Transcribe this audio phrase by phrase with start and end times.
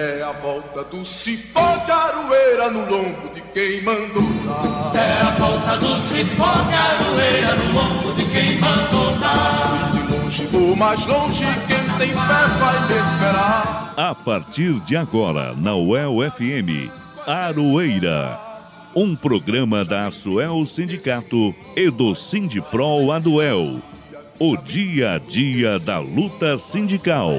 [0.00, 4.92] É a volta do cipó de aroeira no lombo de quem mandou dar.
[4.94, 9.90] É a volta do cipó de aroeira no lombo de quem mandou dar.
[9.90, 13.92] De longe vou mais longe, quem tem fé vai me esperar.
[13.96, 16.92] A partir de agora, na UEL FM,
[17.26, 18.38] Aroeira.
[18.94, 23.80] Um programa da Asuel Sindicato e do Sindipro Aduel.
[24.38, 27.32] O dia a dia da luta sindical.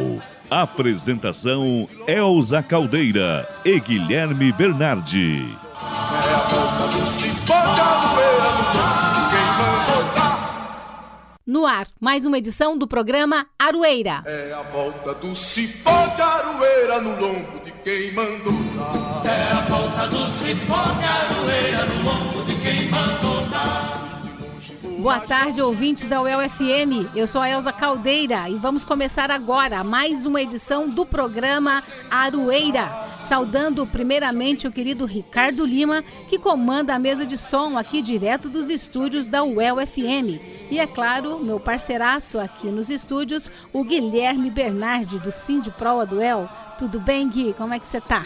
[0.49, 5.55] Apresentação Elza Caldeira e Guilherme Bernardi.
[5.71, 11.37] É a volta do cipó de aroeira no lombo de quem mandou dar.
[11.45, 14.23] No ar, mais uma edição do programa Aroeira.
[14.25, 19.31] É a volta do cipó de aroeira no lombo de quem mandou dar.
[19.31, 23.88] É a volta do cipó de aroeira no lombo de quem mandou dar.
[24.99, 27.15] Boa tarde, ouvintes da UEL FM.
[27.15, 31.81] Eu sou a Elza Caldeira e vamos começar agora mais uma edição do programa
[32.11, 32.85] Aroeira.
[33.23, 38.69] Saudando primeiramente o querido Ricardo Lima, que comanda a mesa de som aqui direto dos
[38.69, 40.37] estúdios da UEL FM.
[40.69, 46.49] E é claro, meu parceiraço aqui nos estúdios, o Guilherme Bernardi, do Sindipro Aduel.
[46.77, 47.53] Tudo bem, Gui?
[47.53, 48.25] Como é que você tá?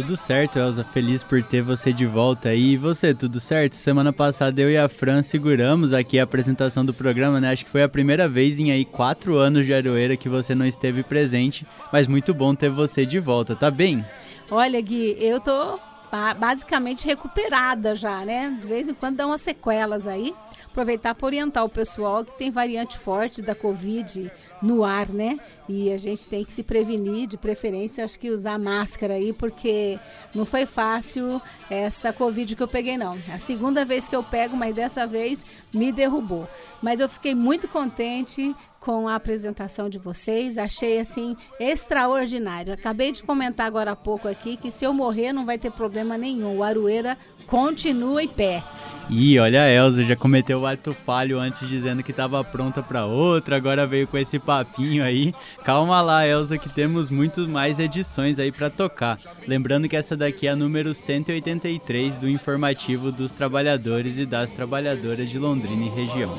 [0.00, 0.84] Tudo certo, Elza.
[0.84, 2.74] Feliz por ter você de volta aí.
[2.74, 3.74] E você, tudo certo?
[3.74, 7.50] Semana passada eu e a Fran seguramos aqui a apresentação do programa, né?
[7.50, 10.64] Acho que foi a primeira vez em aí quatro anos de Aroeira que você não
[10.64, 14.04] esteve presente, mas muito bom ter você de volta, tá bem?
[14.48, 15.80] Olha, Gui, eu tô
[16.12, 18.56] ba- basicamente recuperada já, né?
[18.60, 20.32] De vez em quando dá umas sequelas aí.
[20.70, 24.30] Aproveitar para orientar o pessoal que tem variante forte da Covid
[24.62, 25.38] no ar, né?
[25.68, 29.98] E a gente tem que se prevenir, de preferência, acho que usar máscara aí, porque
[30.34, 33.18] não foi fácil essa Covid que eu peguei, não.
[33.28, 36.48] É a segunda vez que eu pego, mas dessa vez me derrubou.
[36.82, 40.56] Mas eu fiquei muito contente com a apresentação de vocês.
[40.56, 42.72] Achei assim extraordinário.
[42.72, 46.16] Acabei de comentar agora há pouco aqui que se eu morrer não vai ter problema
[46.16, 46.56] nenhum.
[46.56, 48.62] O Aroeira continua em pé.
[49.10, 53.06] Ih, olha a Elza, já cometeu o ato falho antes dizendo que estava pronta para
[53.06, 55.34] outra, agora veio com esse papinho aí.
[55.62, 59.18] Calma lá, Elza, que temos muito mais edições aí para tocar.
[59.46, 65.28] Lembrando que essa daqui é a número 183 do informativo dos trabalhadores e das trabalhadoras
[65.28, 66.34] de Londrina e região.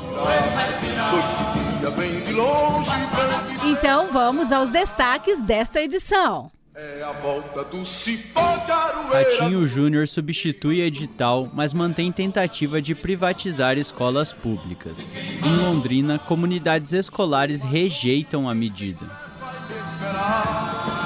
[3.64, 6.50] Então vamos aos destaques desta edição.
[6.76, 8.70] É a volta do cipó de.
[9.12, 15.12] Ratinho Júnior substitui edital, mas mantém tentativa de privatizar escolas públicas.
[15.44, 19.06] Em Londrina, comunidades escolares rejeitam a medida.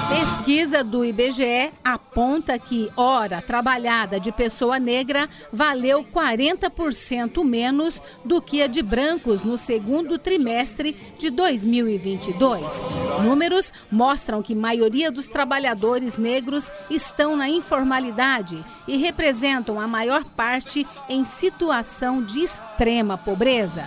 [0.08, 8.62] Pesquisa do IBGE aponta que hora trabalhada de pessoa negra valeu 40% menos do que
[8.62, 12.84] a de brancos no segundo trimestre de 2022.
[13.22, 20.86] Números mostram que maioria dos trabalhadores negros estão na informalidade e representam a maior parte
[21.08, 23.84] em situação de extrema pobreza.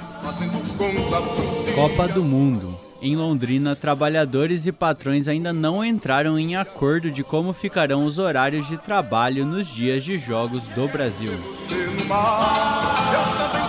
[1.76, 2.87] Copa do Mundo.
[3.00, 8.68] Em Londrina, trabalhadores e patrões ainda não entraram em acordo de como ficarão os horários
[8.68, 11.32] de trabalho nos dias de jogos do Brasil.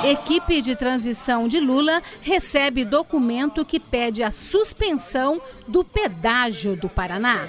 [0.05, 7.41] Equipe de transição de Lula recebe documento que pede a suspensão do pedágio do Paraná.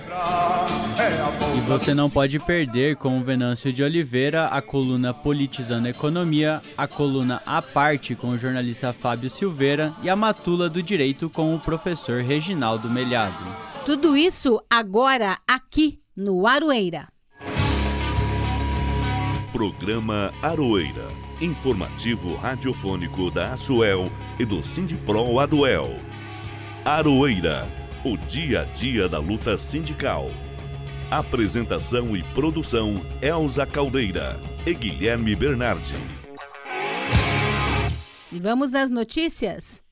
[1.55, 6.61] E você não pode perder com o Venâncio de Oliveira a coluna Politizando a Economia,
[6.77, 11.53] a coluna A Parte com o jornalista Fábio Silveira e a Matula do Direito com
[11.55, 13.45] o professor Reginaldo Melhado.
[13.85, 17.07] Tudo isso agora aqui no Aroeira.
[19.51, 21.07] Programa Aroeira.
[21.39, 24.05] Informativo radiofônico da Asuel
[24.39, 25.99] e do Sindipro Aduel.
[26.83, 27.69] Aroeira.
[28.03, 30.31] O dia a dia da luta sindical.
[31.11, 35.93] Apresentação e produção Elza Caldeira e Guilherme Bernardi.
[38.31, 39.87] E vamos às notícias?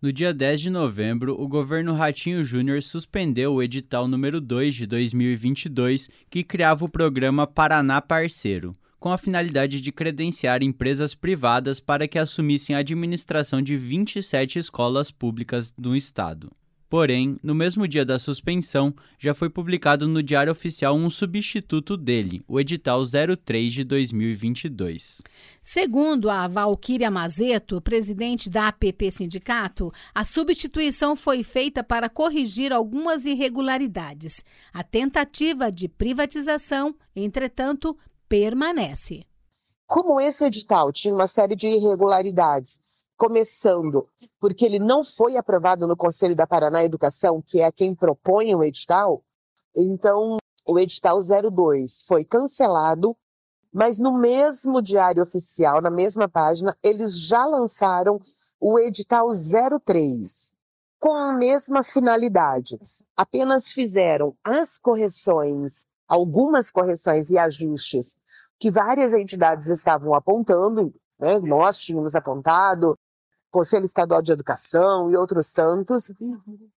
[0.00, 4.86] No dia 10 de novembro, o governo Ratinho Júnior suspendeu o edital número 2 de
[4.86, 12.06] 2022, que criava o programa Paraná Parceiro, com a finalidade de credenciar empresas privadas para
[12.06, 16.52] que assumissem a administração de 27 escolas públicas do estado.
[16.88, 22.42] Porém, no mesmo dia da suspensão, já foi publicado no Diário Oficial um substituto dele,
[22.48, 25.20] o edital 03 de 2022.
[25.62, 33.26] Segundo a Valquíria Mazeto, presidente da APP Sindicato, a substituição foi feita para corrigir algumas
[33.26, 34.42] irregularidades.
[34.72, 37.94] A tentativa de privatização, entretanto,
[38.26, 39.26] permanece.
[39.86, 42.80] Como esse edital tinha uma série de irregularidades,
[43.18, 44.08] começando
[44.40, 48.62] porque ele não foi aprovado no Conselho da Paraná Educação, que é quem propõe o
[48.62, 49.22] edital,
[49.76, 53.16] Então, o edital 02 foi cancelado,
[53.72, 58.20] mas no mesmo diário oficial, na mesma página, eles já lançaram
[58.60, 59.28] o edital
[59.84, 60.54] 03,
[60.98, 62.78] com a mesma finalidade.
[63.16, 68.16] Apenas fizeram as correções, algumas correções e ajustes
[68.58, 71.38] que várias entidades estavam apontando, né?
[71.38, 72.96] nós tínhamos apontado,
[73.50, 76.12] Conselho Estadual de Educação e outros tantos.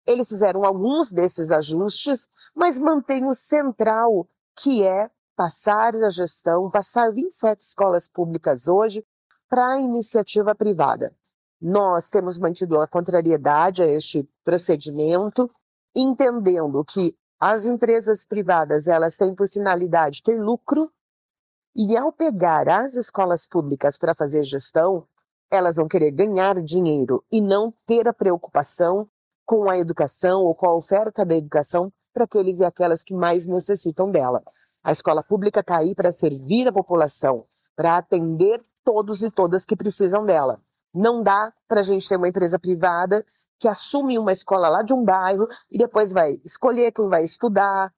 [0.06, 4.26] Eles fizeram alguns desses ajustes, mas mantém o central,
[4.56, 9.04] que é passar a gestão, passar 27 escolas públicas hoje
[9.48, 11.14] para a iniciativa privada.
[11.60, 15.50] Nós temos mantido a contrariedade a este procedimento,
[15.94, 20.90] entendendo que as empresas privadas elas têm por finalidade ter lucro
[21.74, 25.06] e ao pegar as escolas públicas para fazer gestão,
[25.52, 29.06] elas vão querer ganhar dinheiro e não ter a preocupação
[29.44, 33.46] com a educação ou com a oferta da educação para aqueles e aquelas que mais
[33.46, 34.42] necessitam dela.
[34.82, 37.44] A escola pública está aí para servir a população,
[37.76, 40.58] para atender todos e todas que precisam dela.
[40.92, 43.24] Não dá para a gente ter uma empresa privada
[43.60, 47.92] que assume uma escola lá de um bairro e depois vai escolher quem vai estudar,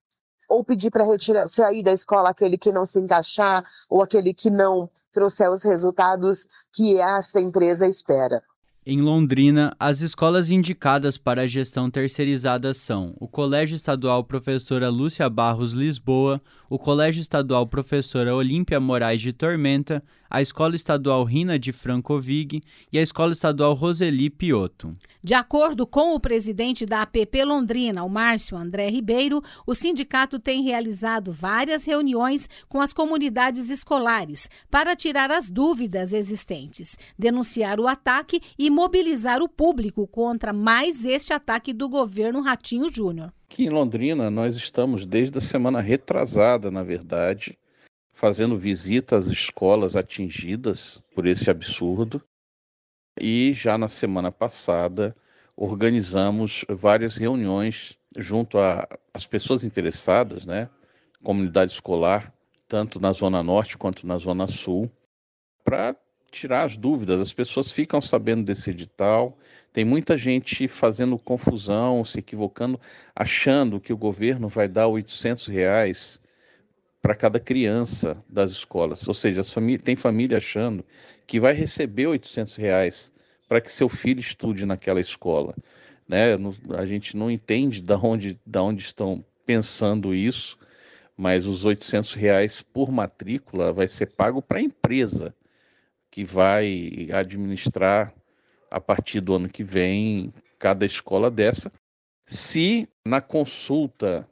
[0.48, 4.50] ou pedir para retirar, sair da escola aquele que não se encaixar, ou aquele que
[4.50, 8.42] não trouxer os resultados que esta empresa espera.
[8.86, 15.26] Em Londrina, as escolas indicadas para a gestão terceirizada são o Colégio Estadual Professora Lúcia
[15.30, 16.38] Barros Lisboa,
[16.68, 22.62] o Colégio Estadual Professora Olímpia Moraes de Tormenta, a Escola Estadual Rina de Francovig
[22.92, 24.96] e a Escola Estadual Roseli Piotto.
[25.22, 30.62] De acordo com o presidente da APP Londrina, o Márcio André Ribeiro, o sindicato tem
[30.62, 38.40] realizado várias reuniões com as comunidades escolares para tirar as dúvidas existentes, denunciar o ataque
[38.58, 43.32] e mobilizar o público contra mais este ataque do governo Ratinho Júnior.
[43.50, 47.56] Aqui em Londrina, nós estamos desde a semana retrasada, na verdade,
[48.14, 52.22] fazendo visita às escolas atingidas por esse absurdo.
[53.20, 55.14] E já na semana passada
[55.56, 58.56] organizamos várias reuniões junto
[59.12, 60.70] às pessoas interessadas, né,
[61.22, 62.32] comunidade escolar,
[62.68, 64.90] tanto na zona norte quanto na zona sul,
[65.64, 65.96] para
[66.30, 67.20] tirar as dúvidas.
[67.20, 69.36] As pessoas ficam sabendo desse edital,
[69.72, 72.80] tem muita gente fazendo confusão, se equivocando,
[73.14, 76.20] achando que o governo vai dar 800 reais
[77.04, 79.06] para cada criança das escolas.
[79.06, 80.82] Ou seja, família, tem família achando
[81.26, 83.12] que vai receber 800 reais
[83.46, 85.54] para que seu filho estude naquela escola.
[86.08, 86.28] Né?
[86.78, 90.56] A gente não entende de onde, da onde estão pensando isso,
[91.14, 95.34] mas os 800 reais por matrícula vai ser pago para a empresa
[96.10, 98.14] que vai administrar
[98.70, 101.70] a partir do ano que vem cada escola dessa.
[102.24, 104.26] Se na consulta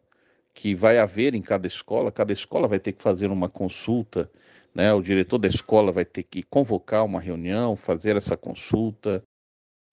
[0.55, 4.31] que vai haver em cada escola, cada escola vai ter que fazer uma consulta,
[4.75, 4.93] né?
[4.93, 9.23] O diretor da escola vai ter que convocar uma reunião, fazer essa consulta,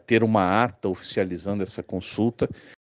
[0.06, 2.50] ter uma ata oficializando essa consulta.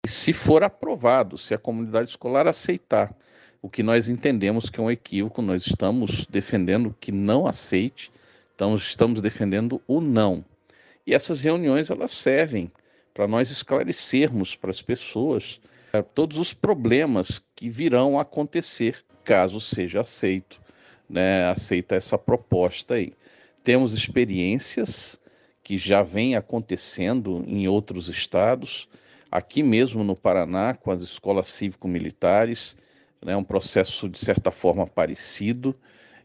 [0.05, 3.15] E se for aprovado, se a comunidade escolar aceitar,
[3.61, 8.11] o que nós entendemos que é um equívoco, nós estamos defendendo que não aceite,
[8.55, 10.45] então estamos defendendo o não.
[11.07, 12.71] E essas reuniões elas servem
[13.15, 15.61] para nós esclarecermos para as pessoas
[16.01, 20.61] todos os problemas que virão a acontecer caso seja aceito,
[21.09, 23.13] né, aceita essa proposta aí.
[23.63, 25.21] Temos experiências
[25.63, 28.89] que já vêm acontecendo em outros estados,
[29.31, 32.77] aqui mesmo no Paraná, com as escolas cívico-militares,
[33.25, 35.77] né, um processo de certa forma parecido,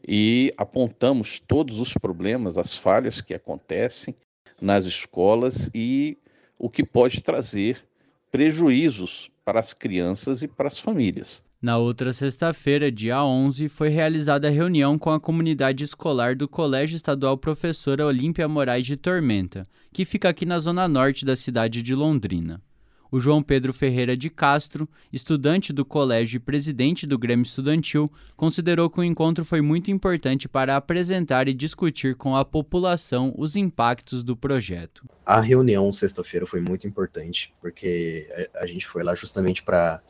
[0.06, 4.14] e apontamos todos os problemas, as falhas que acontecem
[4.60, 6.16] nas escolas e
[6.58, 7.84] o que pode trazer
[8.30, 11.42] prejuízos para as crianças e para as famílias.
[11.60, 16.96] Na outra sexta-feira, dia 11, foi realizada a reunião com a comunidade escolar do Colégio
[16.96, 21.94] Estadual Professora Olímpia Moraes de Tormenta, que fica aqui na zona norte da cidade de
[21.94, 22.62] Londrina
[23.10, 28.90] o João Pedro Ferreira de Castro, estudante do colégio e presidente do Grêmio Estudantil, considerou
[28.90, 34.22] que o encontro foi muito importante para apresentar e discutir com a população os impactos
[34.22, 35.08] do projeto.
[35.24, 40.00] A reunião sexta-feira foi muito importante, porque a gente foi lá justamente para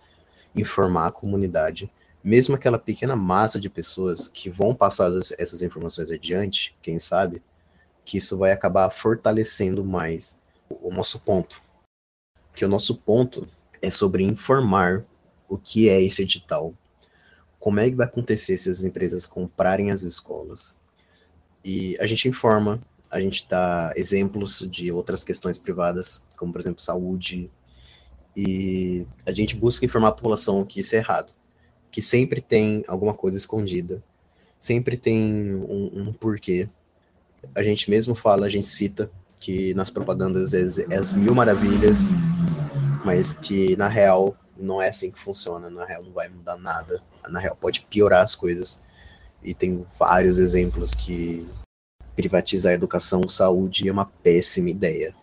[0.55, 1.91] informar a comunidade,
[2.23, 7.43] mesmo aquela pequena massa de pessoas que vão passar essas informações adiante, quem sabe,
[8.05, 10.39] que isso vai acabar fortalecendo mais
[10.69, 11.63] o nosso ponto,
[12.59, 13.47] que o nosso ponto
[13.81, 15.07] é sobre informar
[15.49, 16.75] o que é esse edital,
[17.61, 20.81] como é que vai acontecer se as empresas comprarem as escolas.
[21.65, 26.83] E a gente informa, a gente dá exemplos de outras questões privadas, como por exemplo
[26.83, 27.49] saúde,
[28.37, 31.33] E a gente busca informar a população que isso é errado,
[31.93, 34.03] que sempre tem alguma coisa escondida,
[34.59, 36.69] sempre tem um, um porquê.
[37.55, 39.09] A gente mesmo fala, a gente cita
[39.41, 42.13] que nas propagandas é, é as mil maravilhas,
[43.05, 47.03] mas que na real não é assim que funciona, na real não vai mudar nada,
[47.29, 48.81] na real pode piorar as coisas.
[49.43, 51.47] E tem vários exemplos que
[52.17, 55.15] privatizar a educação, saúde é uma péssima ideia.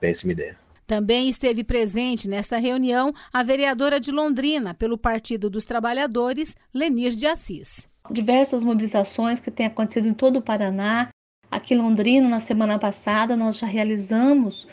[0.00, 0.58] Péssima ideia.
[0.90, 7.26] Também esteve presente nesta reunião a vereadora de Londrina, pelo Partido dos Trabalhadores, Lenir de
[7.26, 7.88] Assis.
[8.10, 11.10] Diversas mobilizações que têm acontecido em todo o Paraná.
[11.50, 14.68] Aqui em Londrina, na semana passada, nós já realizamos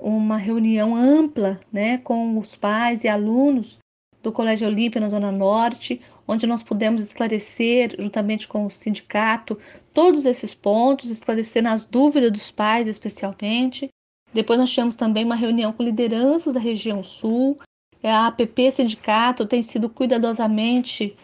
[0.00, 3.78] uma reunião ampla né, com os pais e alunos
[4.22, 9.58] do Colégio Olímpia na Zona Norte, onde nós pudemos esclarecer, juntamente com o sindicato,
[9.94, 13.88] todos esses pontos, esclarecer as dúvidas dos pais, especialmente.
[14.32, 17.58] Depois nós tivemos também uma reunião com lideranças da região sul.
[18.02, 21.16] A APP Sindicato tem sido cuidadosamente,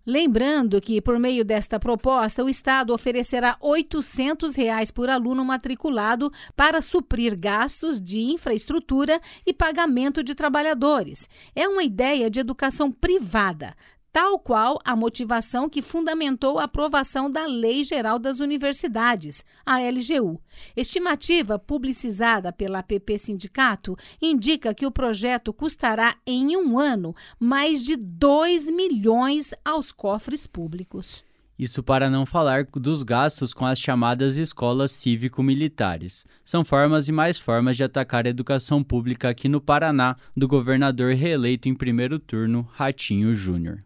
[0.05, 6.79] Lembrando que, por meio desta proposta, o Estado oferecerá 800 reais por aluno matriculado para
[6.79, 11.27] suprir gastos de infraestrutura e pagamento de trabalhadores.
[11.55, 13.75] É uma ideia de educação privada,
[14.15, 20.39] tal qual a motivação que fundamentou a aprovação da Lei Geral das Universidades, a LGU.
[20.73, 27.97] Estimativa publicizada pela APP Sindicato indica que o projeto custará em um ano mais de
[27.97, 31.21] 2 milhões aos cofres públicos.
[31.59, 36.25] Isso para não falar dos gastos com as chamadas escolas cívico-militares.
[36.45, 41.13] São formas e mais formas de atacar a educação pública aqui no Paraná do governador
[41.15, 43.83] reeleito em primeiro turno, Ratinho Júnior.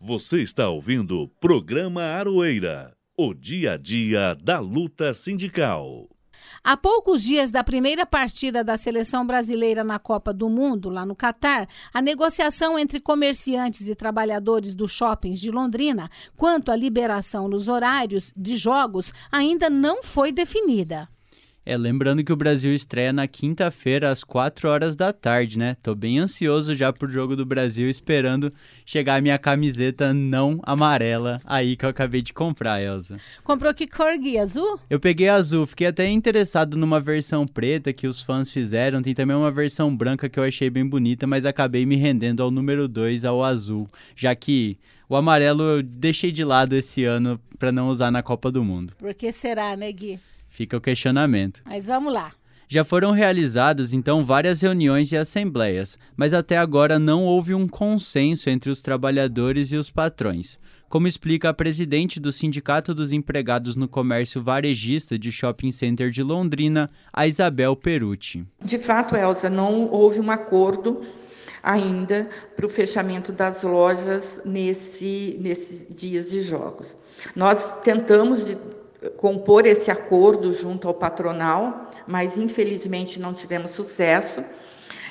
[0.00, 6.08] Você está ouvindo o programa Aroeira, o dia a dia da luta sindical.
[6.62, 11.16] Há poucos dias da primeira partida da seleção brasileira na Copa do Mundo, lá no
[11.16, 17.66] Catar, a negociação entre comerciantes e trabalhadores dos shoppings de Londrina quanto à liberação nos
[17.66, 21.08] horários de jogos ainda não foi definida.
[21.70, 25.76] É, lembrando que o Brasil estreia na quinta-feira às 4 horas da tarde, né?
[25.82, 28.50] Tô bem ansioso já pro jogo do Brasil, esperando
[28.86, 33.18] chegar a minha camiseta não amarela aí que eu acabei de comprar, Elza.
[33.44, 34.38] Comprou que cor, Gui?
[34.38, 34.80] Azul?
[34.88, 39.02] Eu peguei azul, fiquei até interessado numa versão preta que os fãs fizeram.
[39.02, 42.50] Tem também uma versão branca que eu achei bem bonita, mas acabei me rendendo ao
[42.50, 47.70] número 2, ao azul, já que o amarelo eu deixei de lado esse ano para
[47.70, 48.94] não usar na Copa do Mundo.
[48.96, 50.18] Por que será, né, Gui?
[50.58, 51.62] Fica o questionamento.
[51.64, 52.32] Mas vamos lá.
[52.66, 58.50] Já foram realizadas então várias reuniões e assembleias, mas até agora não houve um consenso
[58.50, 60.58] entre os trabalhadores e os patrões.
[60.88, 66.24] Como explica a presidente do Sindicato dos Empregados no Comércio Varejista de Shopping Center de
[66.24, 68.44] Londrina, a Isabel Perucci.
[68.60, 71.02] De fato, Elza, não houve um acordo
[71.62, 76.96] ainda para o fechamento das lojas nesse, nesses dias de jogos.
[77.36, 78.56] Nós tentamos de
[79.16, 84.44] compor esse acordo junto ao patronal, mas infelizmente não tivemos sucesso.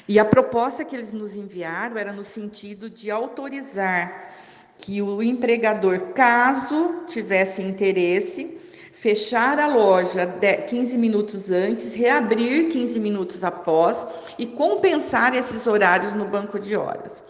[0.08, 4.34] E a proposta que eles nos enviaram era no sentido de autorizar
[4.77, 8.58] que o empregador, caso tivesse interesse,
[8.94, 10.25] fechar a loja
[10.67, 14.06] 15 minutos antes, reabrir 15 minutos após
[14.38, 17.24] e compensar esses horários no banco de horas.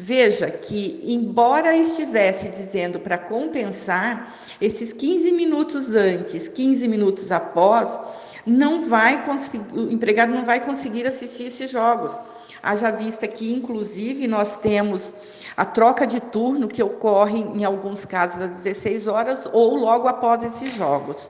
[0.00, 7.98] Veja que, embora estivesse dizendo para compensar, esses 15 minutos antes, 15 minutos após,
[8.46, 12.16] não vai conseguir, o empregado não vai conseguir assistir esses jogos.
[12.62, 15.12] Haja vista que, inclusive, nós temos
[15.56, 20.44] a troca de turno que ocorre em alguns casos às 16 horas ou logo após
[20.44, 21.28] esses jogos.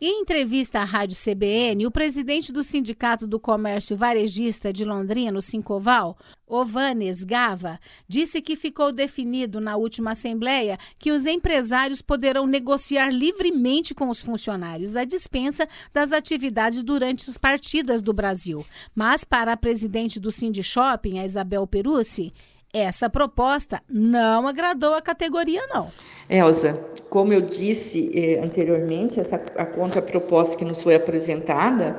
[0.00, 5.42] Em entrevista à Rádio CBN, o presidente do Sindicato do Comércio Varejista de Londrina, o
[5.42, 13.10] Sincoval, Ovanes Gava, disse que ficou definido na última Assembleia que os empresários poderão negociar
[13.10, 18.66] livremente com os funcionários a dispensa das atividades durante as partidas do Brasil.
[18.94, 22.32] Mas, para a presidente do Cindy Shopping, a Isabel Perucci,
[22.74, 25.92] essa proposta não agradou a categoria, não.
[26.28, 26.76] Elza,
[27.08, 31.96] como eu disse eh, anteriormente, essa, a contraproposta que nos foi apresentada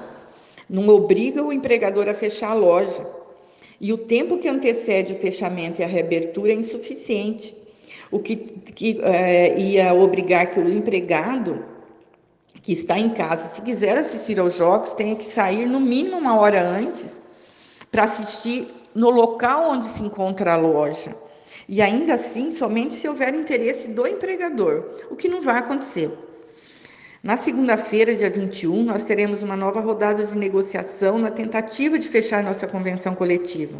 [0.69, 3.07] não obriga o empregador a fechar a loja.
[3.79, 7.55] E o tempo que antecede o fechamento e a reabertura é insuficiente,
[8.11, 11.63] o que, que eh, ia obrigar que o empregado
[12.61, 16.37] que está em casa, se quiser assistir aos jogos, tenha que sair no mínimo uma
[16.37, 17.19] hora antes
[17.91, 21.13] para assistir no local onde se encontra a loja.
[21.67, 26.09] E ainda assim, somente se houver interesse do empregador, o que não vai acontecer.
[27.21, 32.43] Na segunda-feira, dia 21, nós teremos uma nova rodada de negociação na tentativa de fechar
[32.43, 33.79] nossa convenção coletiva.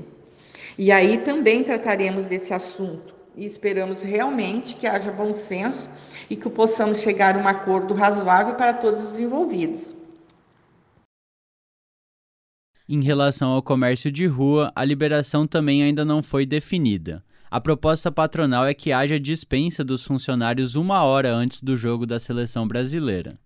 [0.78, 5.90] E aí também trataremos desse assunto e esperamos realmente que haja bom senso
[6.30, 9.95] e que possamos chegar a um acordo razoável para todos os envolvidos.
[12.88, 17.24] Em relação ao comércio de rua, a liberação também ainda não foi definida.
[17.50, 22.20] A proposta patronal é que haja dispensa dos funcionários uma hora antes do jogo da
[22.20, 23.40] seleção brasileira.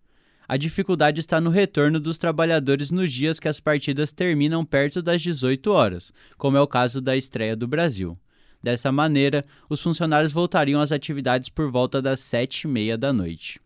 [0.45, 5.21] A dificuldade está no retorno dos trabalhadores nos dias que as partidas terminam perto das
[5.21, 8.19] 18 horas, como é o caso da estreia do Brasil.
[8.61, 13.61] Dessa maneira, os funcionários voltariam às atividades por volta das sete e meia da noite.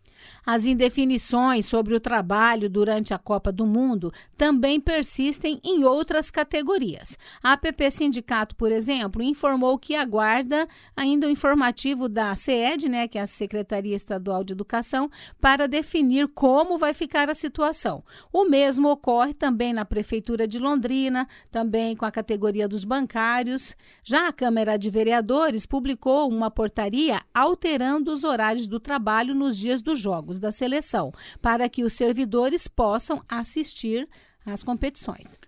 [0.45, 7.17] As indefinições sobre o trabalho durante a Copa do Mundo também persistem em outras categorias.
[7.41, 13.17] A APP Sindicato, por exemplo, informou que aguarda ainda o informativo da CED, né, que
[13.17, 15.09] é a Secretaria Estadual de Educação,
[15.39, 18.03] para definir como vai ficar a situação.
[18.31, 23.75] O mesmo ocorre também na Prefeitura de Londrina, também com a categoria dos bancários.
[24.03, 29.81] Já a Câmara de Vereadores publicou uma portaria alterando os horários do trabalho nos dias
[29.81, 31.11] dos jogos jogos da seleção,
[31.41, 34.07] para que os servidores possam assistir
[34.45, 35.39] às competições.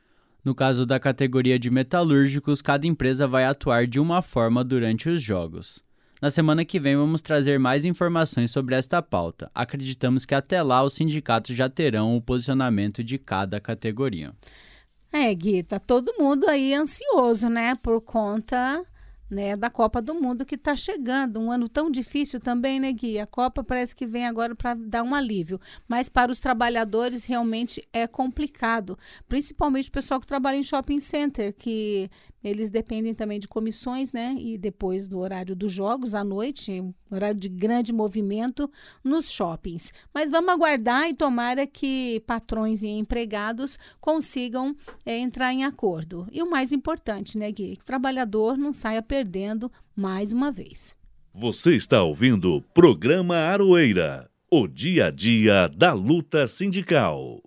[0.44, 5.22] No caso da categoria de metalúrgicos, cada empresa vai atuar de uma forma durante os
[5.22, 5.84] jogos.
[6.21, 9.52] Na semana que vem vamos trazer mais informações sobre esta pauta.
[9.54, 14.34] Acreditamos que até lá os sindicatos já terão o posicionamento de cada categoria.
[15.12, 17.76] É, Gui, tá todo mundo aí ansioso, né?
[17.76, 18.84] Por conta
[19.30, 21.40] né, da Copa do Mundo que está chegando.
[21.40, 23.20] Um ano tão difícil também, né, Gui?
[23.20, 27.88] A Copa parece que vem agora para dar um alívio, mas para os trabalhadores realmente
[27.92, 32.10] é complicado, principalmente o pessoal que trabalha em shopping center, que
[32.45, 34.36] eles dependem também de comissões, né?
[34.38, 38.69] E depois do horário dos jogos, à noite, horário de grande movimento
[39.03, 39.91] nos shoppings.
[40.13, 46.27] Mas vamos aguardar e tomara que patrões e empregados consigam é, entrar em acordo.
[46.31, 47.77] E o mais importante, né, Gui?
[47.77, 50.95] Que o trabalhador não saia perdendo mais uma vez.
[51.34, 57.41] Você está ouvindo o programa Aroeira, o dia a dia da luta sindical.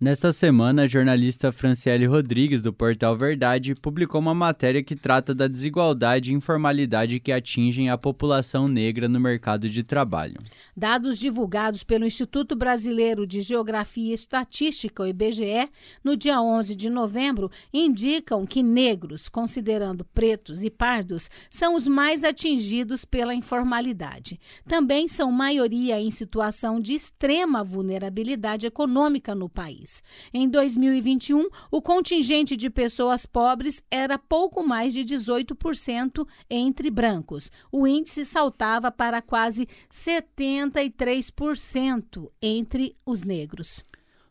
[0.00, 5.48] Nesta semana, a jornalista Franciele Rodrigues, do portal Verdade, publicou uma matéria que trata da
[5.48, 10.38] desigualdade e informalidade que atingem a população negra no mercado de trabalho.
[10.76, 15.68] Dados divulgados pelo Instituto Brasileiro de Geografia e Estatística, o IBGE,
[16.04, 22.22] no dia 11 de novembro, indicam que negros, considerando pretos e pardos, são os mais
[22.22, 24.38] atingidos pela informalidade.
[24.64, 30.02] Também são maioria em situação de extrema vulnerabilidade econômica no país país.
[30.32, 37.50] Em 2021, o contingente de pessoas pobres era pouco mais de 18% entre brancos.
[37.72, 43.84] O índice saltava para quase 73% entre os negros.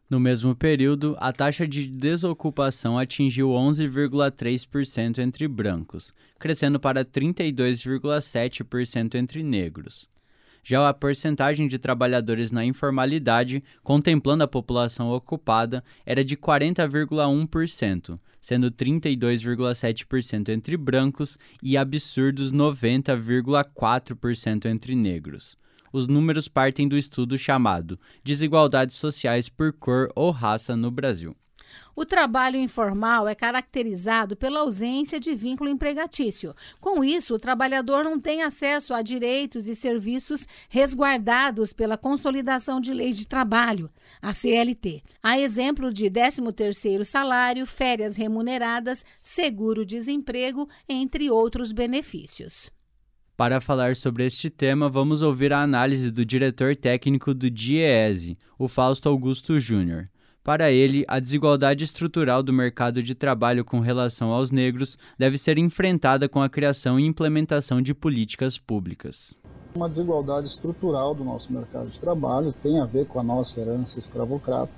[0.10, 9.44] No mesmo período, a taxa de desocupação atingiu 11,3% entre brancos, crescendo para 32,7% entre
[9.44, 10.08] negros.
[10.70, 18.70] Já a porcentagem de trabalhadores na informalidade, contemplando a população ocupada, era de 40,1%, sendo
[18.70, 25.58] 32,7% entre brancos e absurdos 90,4% entre negros.
[25.94, 31.34] Os números partem do estudo chamado Desigualdades Sociais por Cor ou Raça no Brasil.
[31.96, 36.54] O trabalho informal é caracterizado pela ausência de vínculo empregatício.
[36.80, 42.94] Com isso, o trabalhador não tem acesso a direitos e serviços resguardados pela Consolidação de
[42.94, 43.90] Leis de Trabalho,
[44.22, 45.02] a CLT.
[45.22, 52.72] A exemplo de 13º salário, férias remuneradas, seguro-desemprego, entre outros benefícios.
[53.38, 58.68] Para falar sobre este tema, vamos ouvir a análise do diretor técnico do DIEESE, o
[58.68, 60.10] Fausto Augusto Júnior.
[60.48, 65.58] Para ele, a desigualdade estrutural do mercado de trabalho com relação aos negros deve ser
[65.58, 69.36] enfrentada com a criação e implementação de políticas públicas.
[69.76, 74.00] Uma desigualdade estrutural do nosso mercado de trabalho tem a ver com a nossa herança
[74.00, 74.72] escravocrata,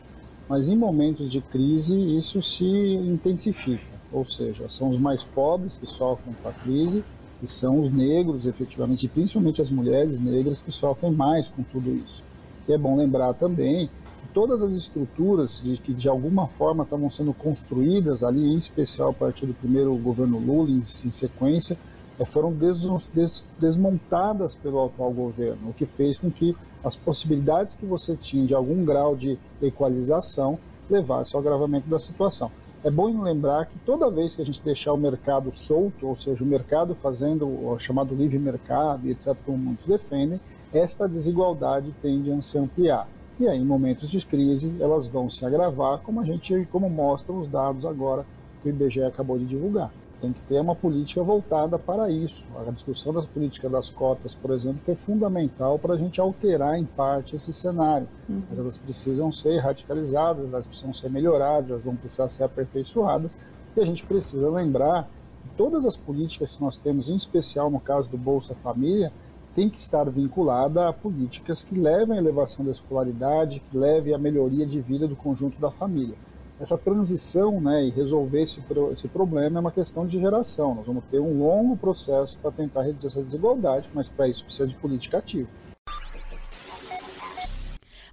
[0.50, 5.86] mas em momentos de crise isso se intensifica, ou seja, são os mais pobres que
[5.86, 7.04] sofrem com a crise
[7.44, 12.24] e são os negros, efetivamente, principalmente as mulheres negras que sofrem mais com tudo isso.
[12.68, 13.88] E é bom lembrar também
[14.34, 19.14] todas as estruturas de, que de alguma forma estavam sendo construídas ali, em especial a
[19.14, 21.78] partir do primeiro governo Lula, em, em sequência,
[22.20, 22.80] é, foram des,
[23.14, 28.46] des, desmontadas pelo atual governo, o que fez com que as possibilidades que você tinha
[28.46, 32.52] de algum grau de equalização levasse ao agravamento da situação.
[32.84, 36.44] É bom lembrar que toda vez que a gente deixar o mercado solto, ou seja,
[36.44, 40.40] o mercado fazendo o chamado livre mercado etc., como muitos defendem,
[40.74, 43.08] esta desigualdade tende a se ampliar.
[43.40, 47.40] E aí, em momentos de crise, elas vão se agravar, como a gente, como mostram
[47.40, 48.26] os dados agora
[48.62, 49.90] que o IBGE acabou de divulgar.
[50.20, 52.46] Tem que ter uma política voltada para isso.
[52.68, 56.78] A discussão das políticas das cotas, por exemplo, que é fundamental para a gente alterar
[56.78, 58.10] em parte esse cenário.
[58.28, 58.44] Uhum.
[58.50, 63.38] Mas elas precisam ser radicalizadas, elas precisam ser melhoradas, elas vão precisar ser aperfeiçoadas.
[63.78, 65.04] E a gente precisa lembrar
[65.42, 69.14] que todas as políticas que nós temos, em especial no caso do Bolsa Família,
[69.60, 74.18] tem que estar vinculada a políticas que levem à elevação da escolaridade, que levem à
[74.18, 76.16] melhoria de vida do conjunto da família
[76.62, 80.76] essa transição né, e resolver esse, esse problema é uma questão de geração.
[80.76, 84.68] Nós vamos ter um longo processo para tentar reduzir essa desigualdade, mas para isso precisa
[84.68, 85.48] de política ativa.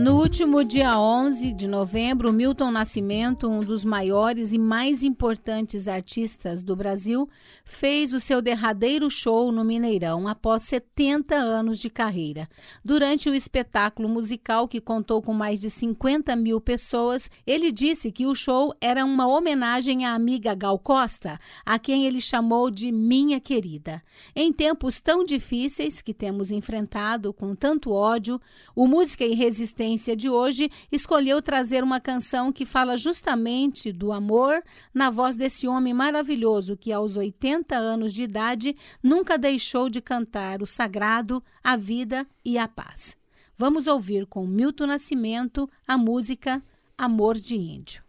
[0.03, 6.61] No último dia 11 de novembro, Milton Nascimento, um dos maiores e mais importantes artistas
[6.61, 7.29] do Brasil,
[7.65, 12.49] fez o seu derradeiro show no Mineirão após 70 anos de carreira.
[12.85, 18.27] Durante o espetáculo musical, que contou com mais de 50 mil pessoas, ele disse que
[18.27, 23.39] o show era uma homenagem à amiga Gal Costa, a quem ele chamou de Minha
[23.39, 24.03] Querida.
[24.35, 28.41] Em tempos tão difíceis que temos enfrentado com tanto ódio,
[28.75, 34.63] o Música e Resistência de hoje escolheu trazer uma canção que fala justamente do amor
[34.93, 40.63] na voz desse homem maravilhoso que, aos 80 anos de idade, nunca deixou de cantar
[40.63, 43.17] o sagrado, a vida e a paz.
[43.57, 46.63] Vamos ouvir com Milton Nascimento a música
[46.97, 48.03] Amor de Índio.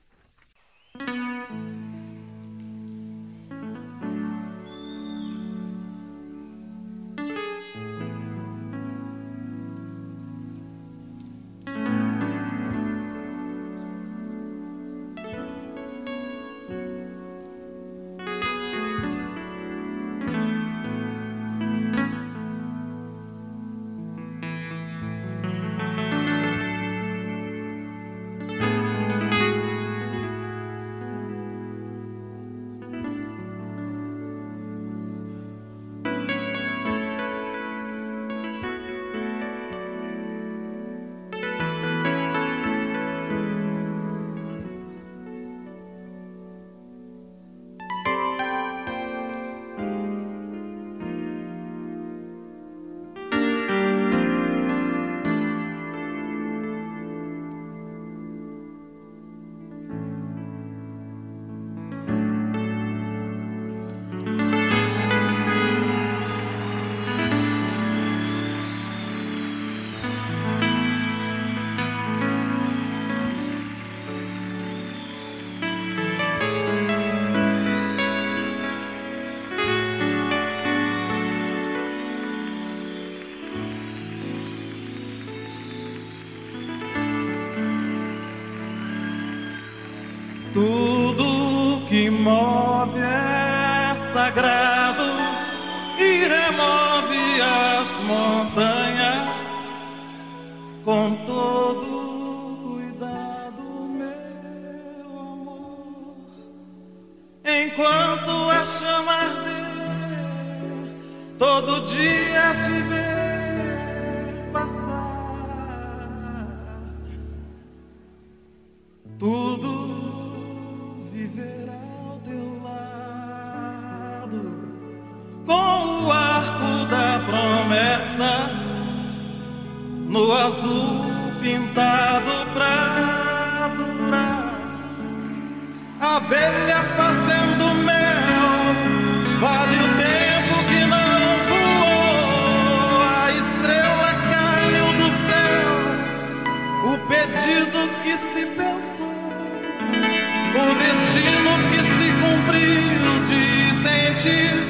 [154.23, 154.62] De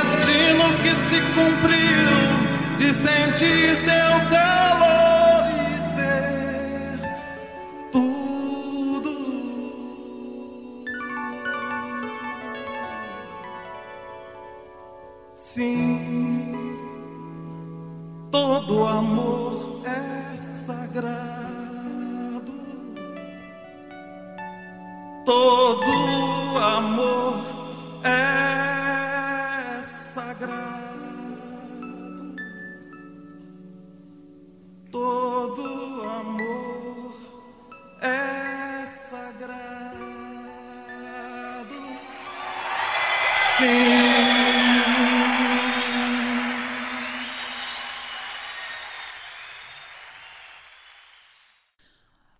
[0.00, 4.97] destino que se cumpriu de sentir teu calor.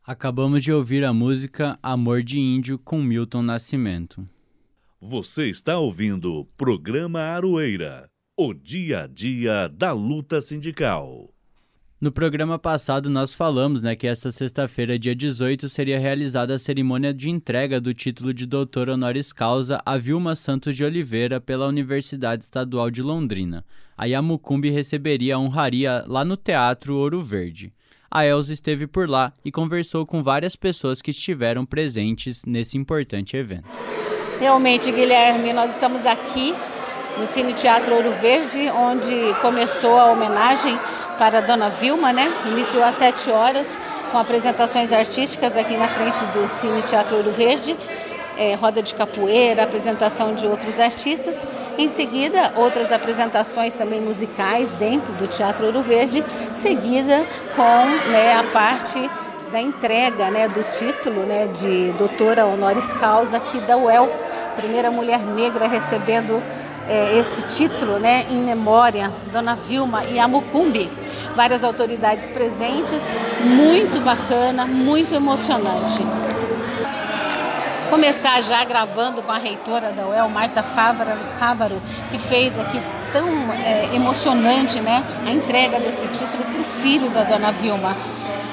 [0.09, 4.27] Acabamos de ouvir a música Amor de Índio com Milton Nascimento.
[4.99, 11.29] Você está ouvindo o programa Aroeira, o dia a dia da luta sindical.
[12.01, 17.13] No programa passado nós falamos né, que esta sexta-feira, dia 18, seria realizada a cerimônia
[17.13, 22.45] de entrega do título de doutor honoris causa a Vilma Santos de Oliveira pela Universidade
[22.45, 23.63] Estadual de Londrina.
[23.95, 27.75] A Yamucumbi receberia a honraria lá no Teatro Ouro Verde
[28.11, 33.37] a Elza esteve por lá e conversou com várias pessoas que estiveram presentes nesse importante
[33.37, 33.69] evento.
[34.41, 36.55] Realmente, Guilherme, nós estamos aqui
[37.19, 40.79] no Cine Teatro Ouro Verde, onde começou a homenagem
[41.19, 42.31] para a Dona Vilma, né?
[42.47, 43.79] Iniciou às 7 horas
[44.13, 47.77] com apresentações artísticas aqui na frente do Cine Teatro Ouro Verde
[48.39, 51.45] é, roda de capoeira, apresentação de outros artistas.
[51.77, 56.25] Em seguida, outras apresentações também musicais dentro do Teatro Ouro Verde,
[56.55, 59.11] seguida com né, a parte
[59.51, 64.09] da entrega né, do título né, de doutora honoris causa aqui da UEL,
[64.57, 66.43] primeira mulher negra recebendo
[66.87, 70.91] é, esse título né, em memória, Dona Vilma e Amucumbi.
[71.35, 73.03] Várias autoridades presentes,
[73.43, 76.03] muito bacana, muito emocionante
[77.89, 82.81] começar já gravando com a reitora da UEL, Marta Fávaro, que fez aqui
[83.13, 87.97] tão é, emocionante né, a entrega desse título para o filho da dona Vilma.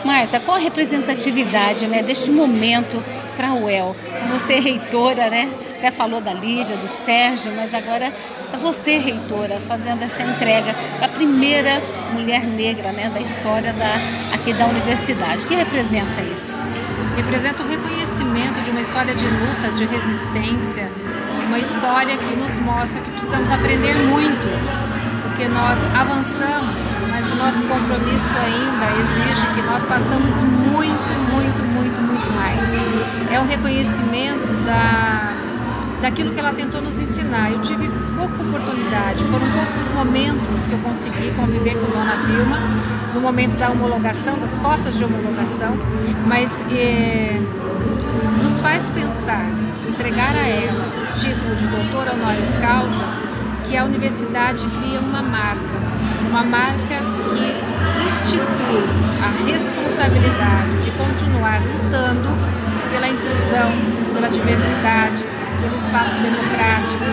[0.03, 3.03] Marta, qual a representatividade né, deste momento
[3.35, 3.95] para a UEL?
[4.31, 5.49] Você é reitora, né?
[5.77, 8.05] Até falou da Lígia, do Sérgio, mas agora
[8.53, 11.81] é você, reitora, fazendo essa entrega da primeira
[12.13, 13.95] mulher negra né, da história da,
[14.33, 15.45] aqui da universidade.
[15.45, 16.53] O que representa isso?
[17.15, 20.91] Representa o reconhecimento de uma história de luta, de resistência,
[21.47, 24.49] uma história que nos mostra que precisamos aprender muito,
[25.23, 26.75] porque nós avançamos,
[27.09, 30.29] mas o nosso compromisso ainda exige que nós façamos
[30.71, 32.61] muito, muito, muito, muito mais.
[33.31, 35.33] É um reconhecimento da,
[36.01, 37.51] daquilo que ela tentou nos ensinar.
[37.51, 42.57] Eu tive pouca oportunidade, foram poucos momentos que eu consegui conviver com Dona Vilma,
[43.15, 45.77] no momento da homologação, das costas de homologação,
[46.27, 47.39] mas é,
[48.43, 49.45] nos faz pensar,
[49.87, 53.05] entregar a ela o título de doutora honoris causa,
[53.65, 55.79] que a universidade cria uma marca,
[56.29, 56.99] uma marca
[57.31, 58.83] que institui
[59.23, 62.37] a responsabilidade de continuar lutando
[62.91, 63.71] pela inclusão,
[64.13, 65.23] pela diversidade,
[65.61, 67.05] pelo espaço democrático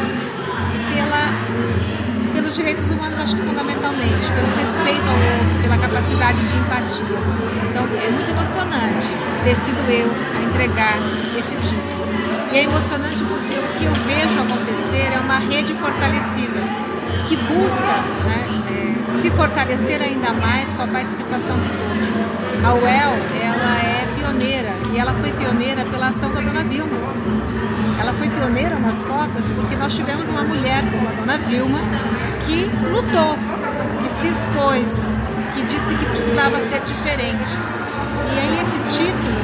[0.75, 2.02] e pela,
[2.33, 7.53] pelos direitos humanos, acho que fundamentalmente, pelo respeito ao outro, pela capacidade de empatia.
[7.71, 9.09] Então é muito emocionante
[9.45, 10.97] ter sido eu a entregar
[11.39, 12.03] esse título.
[12.53, 16.61] E é emocionante porque o que eu vejo acontecer é uma rede fortalecida,
[17.29, 22.43] que busca né, é, se fortalecer ainda mais com a participação de todos.
[22.65, 26.93] A UEL, ela é pioneira, e ela foi pioneira pela ação da Dona Vilma.
[27.99, 31.79] Ela foi pioneira nas cotas porque nós tivemos uma mulher como a Dona Vilma
[32.47, 33.37] que lutou,
[34.03, 35.17] que se expôs,
[35.55, 37.59] que disse que precisava ser diferente.
[38.35, 39.35] E aí esse título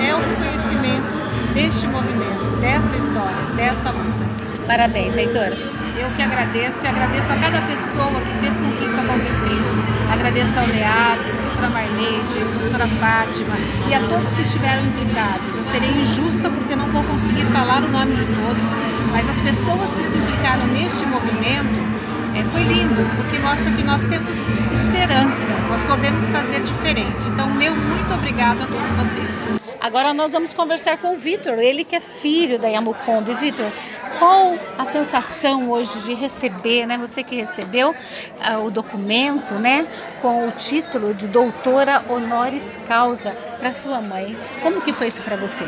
[0.00, 1.14] é o reconhecimento
[1.54, 4.24] deste movimento, dessa história, dessa luta.
[4.66, 5.54] Parabéns, Heitora.
[5.96, 9.76] Eu que agradeço e agradeço a cada pessoa que fez com que isso acontecesse.
[10.12, 13.56] Agradeço ao Leandro, a professora Marleide, a professora Fátima
[13.88, 15.56] e a todos que estiveram implicados.
[15.56, 18.64] Eu serei injusta porque não vou conseguir falar o nome de todos,
[19.12, 22.03] mas as pessoas que se implicaram neste movimento
[22.36, 27.28] é, foi lindo, porque mostra que nós temos esperança, nós podemos fazer diferente.
[27.32, 29.64] Então, meu muito obrigado a todos vocês.
[29.80, 33.34] Agora nós vamos conversar com o Vitor, ele que é filho da Yamukombi.
[33.34, 33.70] Vitor,
[34.18, 36.96] qual a sensação hoje de receber, né?
[36.96, 39.86] Você que recebeu uh, o documento, né?
[40.22, 44.36] Com o título de doutora honoris causa para sua mãe.
[44.62, 45.64] Como que foi isso para você?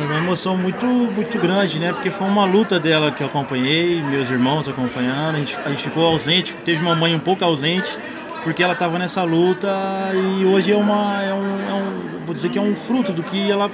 [0.00, 1.92] É uma emoção muito, muito grande, né?
[1.92, 5.84] Porque foi uma luta dela que eu acompanhei, meus irmãos acompanhando, a gente, a gente
[5.84, 7.88] ficou ausente, teve uma mãe um pouco ausente,
[8.42, 9.68] porque ela estava nessa luta
[10.12, 13.22] e hoje é uma é um, é um, vou dizer que é um fruto do
[13.22, 13.70] que ela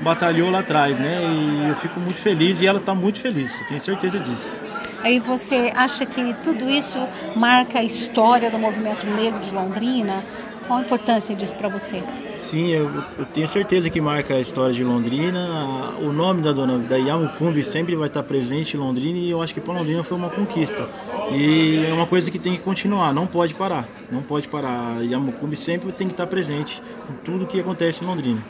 [0.00, 1.20] batalhou lá atrás, né?
[1.22, 4.60] E eu fico muito feliz e ela está muito feliz, tenho certeza disso.
[5.02, 6.98] Aí você acha que tudo isso
[7.36, 10.24] marca a história do movimento negro de Londrina?
[10.66, 12.02] Qual a importância disso para você?
[12.40, 15.92] Sim, eu, eu, tenho certeza que marca a história de Londrina.
[16.00, 19.52] O nome da dona da Yamukumbi sempre vai estar presente em Londrina e eu acho
[19.52, 20.88] que para Londrina foi uma conquista.
[21.30, 23.86] E é uma coisa que tem que continuar, não pode parar.
[24.10, 24.96] Não pode parar.
[24.98, 28.42] A Yamukumbi sempre tem que estar presente em tudo que acontece em Londrina.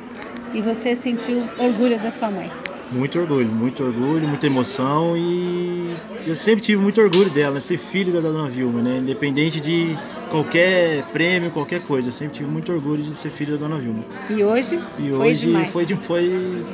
[0.55, 2.50] E você sentiu orgulho da sua mãe?
[2.92, 5.80] Muito orgulho, muito orgulho, muita emoção e
[6.26, 8.98] eu sempre tive muito orgulho dela, ser filho da Dona Vilma, né?
[8.98, 9.96] Independente de
[10.31, 14.05] qualquer prêmio, qualquer coisa, eu sempre tive muito orgulho de ser filho da Dona Vilma.
[14.29, 14.79] E hoje?
[14.98, 15.70] E foi hoje demais.
[15.70, 16.64] foi, foi,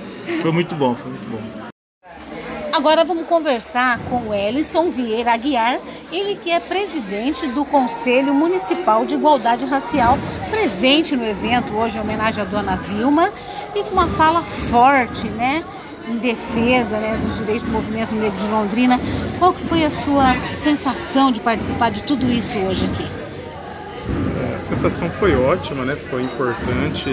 [0.43, 1.67] foi muito bom, foi muito bom.
[2.77, 5.81] Agora vamos conversar com o Ellison Vieira Aguiar,
[6.13, 10.19] ele que é presidente do Conselho Municipal de Igualdade Racial,
[10.51, 13.33] presente no evento hoje em homenagem à Dona Vilma
[13.75, 15.65] e com uma fala forte, né?
[16.09, 19.01] Em defesa né, dos direitos do movimento negro de Londrina.
[19.39, 23.07] Qual que foi a sua sensação de participar de tudo isso hoje aqui?
[24.57, 25.97] A sensação foi ótima, né?
[25.97, 27.11] Foi importante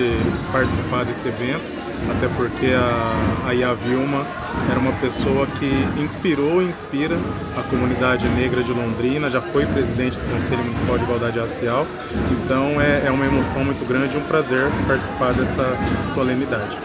[0.52, 1.64] participar desse evento,
[2.10, 4.26] até porque a, a Yavilma
[4.70, 5.70] era uma pessoa que
[6.02, 7.18] inspirou e inspira
[7.58, 11.88] a comunidade negra de Londrina, já foi presidente do Conselho Municipal de Igualdade Racial,
[12.32, 15.66] então é, é uma emoção muito grande e um prazer participar dessa
[16.14, 16.78] solenidade.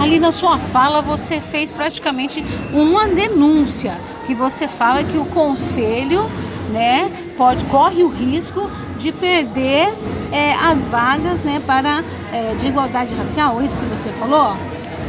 [0.00, 6.30] Ali na sua fala você fez praticamente uma denúncia, que você fala que o conselho,
[6.72, 9.92] né, pode corre o risco de perder
[10.32, 12.02] é, as vagas, né, para
[12.32, 13.60] é, de igualdade racial.
[13.60, 14.56] É isso que você falou?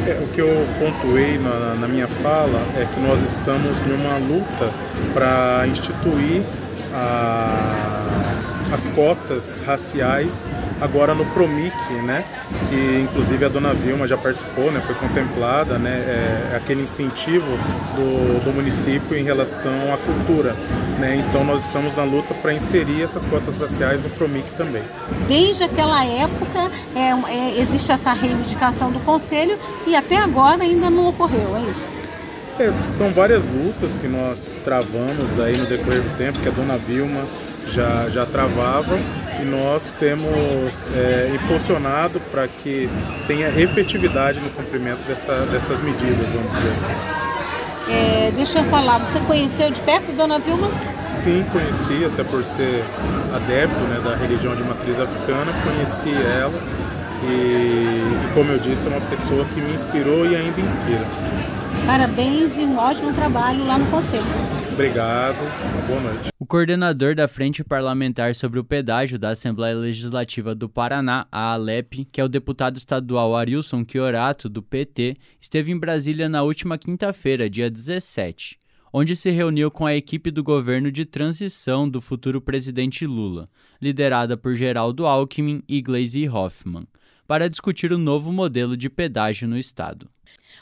[0.05, 4.71] É, o que eu pontuei na, na minha fala é que nós estamos numa luta
[5.13, 6.43] para instituir
[6.93, 8.32] a,
[8.73, 10.47] as cotas raciais
[10.81, 12.25] agora no Promic, né?
[12.67, 14.81] Que inclusive a dona Vilma já participou, né?
[14.83, 15.91] Foi contemplada, né?
[15.91, 17.45] É, aquele incentivo
[17.95, 20.55] do, do município em relação à cultura,
[20.99, 21.15] né?
[21.17, 24.81] Então nós estamos na luta para inserir essas cotas raciais no Promic também.
[25.27, 29.55] Desde aquela época é, é, existe essa reivindicação do conselho
[29.85, 31.87] e até agora ainda não ocorreu, é isso?
[32.59, 36.77] É, são várias lutas que nós travamos aí no decorrer do tempo, que a dona
[36.77, 37.25] Vilma
[37.67, 38.97] já, já travava
[39.41, 42.89] e nós temos é, impulsionado para que
[43.27, 46.91] tenha efetividade no cumprimento dessa, dessas medidas, vamos dizer assim.
[47.89, 50.69] É, deixa eu falar, você conheceu de perto Dona Vilma?
[51.11, 52.83] Sim, conheci, até por ser
[53.35, 56.59] adepto né, da religião de matriz africana, conheci ela
[57.23, 61.05] e, e, como eu disse, é uma pessoa que me inspirou e ainda inspira.
[61.85, 64.25] Parabéns e um ótimo trabalho lá no Conselho.
[64.73, 65.37] Obrigado,
[65.85, 66.29] boa noite.
[66.39, 72.05] O coordenador da Frente Parlamentar sobre o Pedágio da Assembleia Legislativa do Paraná, a ALEP,
[72.11, 77.47] que é o deputado estadual Arilson Chiorato, do PT, esteve em Brasília na última quinta-feira,
[77.47, 78.57] dia 17,
[78.91, 83.47] onde se reuniu com a equipe do governo de transição do futuro presidente Lula,
[83.79, 86.87] liderada por Geraldo Alckmin e Gleisi Hoffmann
[87.27, 90.09] para discutir o novo modelo de pedágio no estado.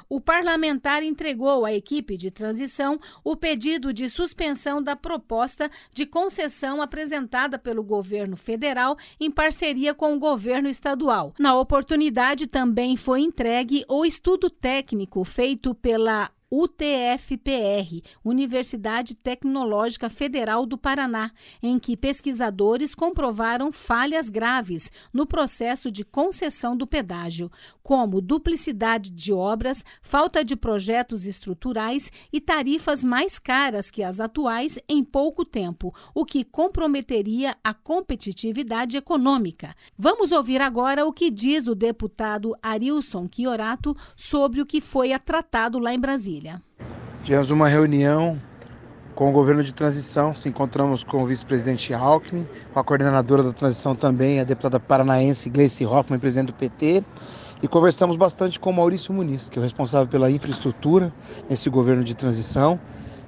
[0.09, 6.81] O parlamentar entregou à equipe de transição o pedido de suspensão da proposta de concessão
[6.81, 11.33] apresentada pelo governo federal em parceria com o governo estadual.
[11.39, 20.77] Na oportunidade, também foi entregue o estudo técnico feito pela UTFPR, Universidade Tecnológica Federal do
[20.77, 21.31] Paraná,
[21.63, 27.49] em que pesquisadores comprovaram falhas graves no processo de concessão do pedágio,
[27.83, 34.79] como duplicidade de obras, falta de projetos estruturais e tarifas mais caras que as atuais
[34.87, 39.75] em pouco tempo, o que comprometeria a competitividade econômica.
[39.97, 45.79] Vamos ouvir agora o que diz o deputado Arilson Chiorato sobre o que foi tratado
[45.79, 46.61] lá em Brasília.
[47.23, 48.41] Tivemos uma reunião
[49.15, 53.51] com o governo de transição, se encontramos com o vice-presidente Alckmin, com a coordenadora da
[53.51, 57.03] transição também, a deputada paranaense Gleice Hoffmann, presidente do PT,
[57.61, 61.13] e conversamos bastante com o Maurício Muniz, que é o responsável pela infraestrutura
[61.49, 62.79] nesse governo de transição,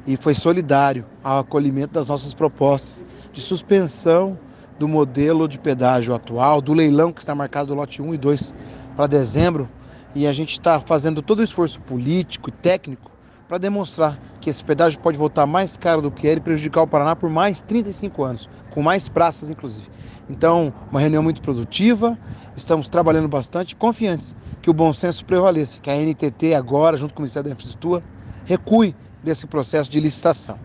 [0.07, 4.37] e foi solidário ao acolhimento das nossas propostas de suspensão
[4.79, 8.53] do modelo de pedágio atual, do leilão que está marcado do lote 1 e 2
[8.95, 9.69] para dezembro,
[10.15, 13.12] e a gente está fazendo todo o esforço político e técnico
[13.47, 16.87] para demonstrar que esse pedágio pode voltar mais caro do que era e prejudicar o
[16.87, 19.89] Paraná por mais 35 anos, com mais praças inclusive.
[20.29, 22.17] Então, uma reunião muito produtiva,
[22.55, 27.19] estamos trabalhando bastante, confiantes que o bom senso prevaleça, que a NTT agora, junto com
[27.19, 28.03] o Ministério da Infraestrutura,
[28.45, 30.57] recue desse processo de licitação.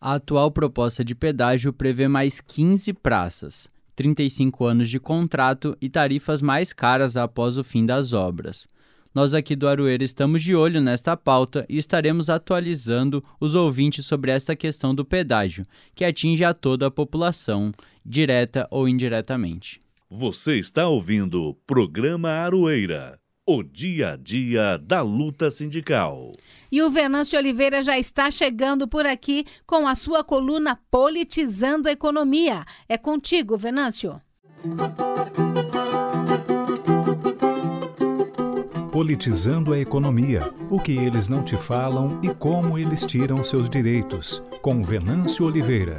[0.00, 3.68] A atual proposta de pedágio prevê mais 15 praças.
[3.94, 8.66] 35 anos de contrato e tarifas mais caras após o fim das obras.
[9.14, 14.30] Nós aqui do Aroeira estamos de olho nesta pauta e estaremos atualizando os ouvintes sobre
[14.30, 17.72] essa questão do pedágio, que atinge a toda a população,
[18.06, 19.80] direta ou indiretamente.
[20.08, 26.30] Você está ouvindo o programa Aroeira o dia a dia da luta sindical.
[26.70, 31.92] E o Venâncio Oliveira já está chegando por aqui com a sua coluna Politizando a
[31.92, 32.64] Economia.
[32.88, 34.20] É contigo, Venâncio.
[39.00, 44.42] Politizando a economia, o que eles não te falam e como eles tiram seus direitos,
[44.60, 45.96] com Venâncio Oliveira.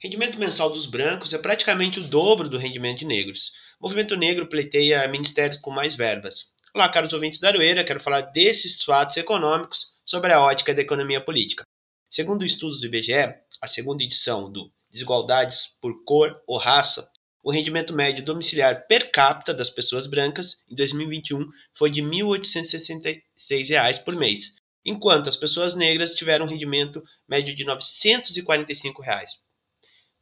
[0.00, 3.50] rendimento mensal dos brancos é praticamente o dobro do rendimento de negros.
[3.80, 6.52] O movimento negro pleiteia ministérios com mais verbas.
[6.72, 11.20] Olá, caros ouvintes da Aroeira, quero falar desses fatos econômicos sobre a ótica da economia
[11.20, 11.64] política.
[12.08, 17.10] Segundo estudos do IBGE, a segunda edição do Desigualdades por Cor ou Raça,
[17.42, 24.04] o rendimento médio domiciliar per capita das pessoas brancas em 2021 foi de R$ 1.866
[24.04, 29.32] por mês, enquanto as pessoas negras tiveram um rendimento médio de 945 reais.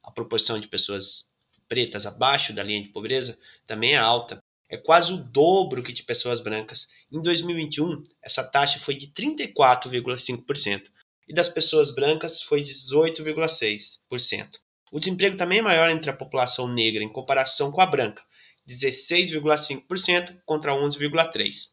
[0.03, 1.29] A proporção de pessoas
[1.69, 4.43] pretas abaixo da linha de pobreza também é alta.
[4.69, 6.89] É quase o dobro que de pessoas brancas.
[7.11, 10.85] Em 2021, essa taxa foi de 34,5%
[11.29, 14.49] e das pessoas brancas foi 18,6%.
[14.91, 18.23] O desemprego também é maior entre a população negra em comparação com a branca,
[18.69, 21.69] 16,5% contra 11,3%.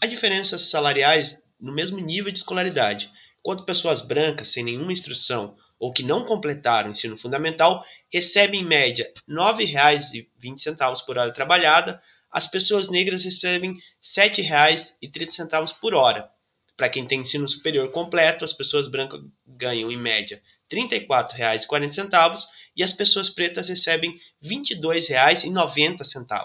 [0.00, 5.92] Há diferenças salariais no mesmo nível de escolaridade, enquanto pessoas brancas sem nenhuma instrução ou
[5.92, 12.46] que não completaram o ensino fundamental recebem em média R$ 9,20 por hora trabalhada, as
[12.46, 16.30] pessoas negras recebem R$ 7,30 por hora.
[16.76, 20.42] Para quem tem ensino superior completo, as pessoas brancas ganham, em média,
[20.74, 22.46] R$ 34,40
[22.76, 24.12] e as pessoas pretas recebem
[24.42, 26.38] R$ 22,90.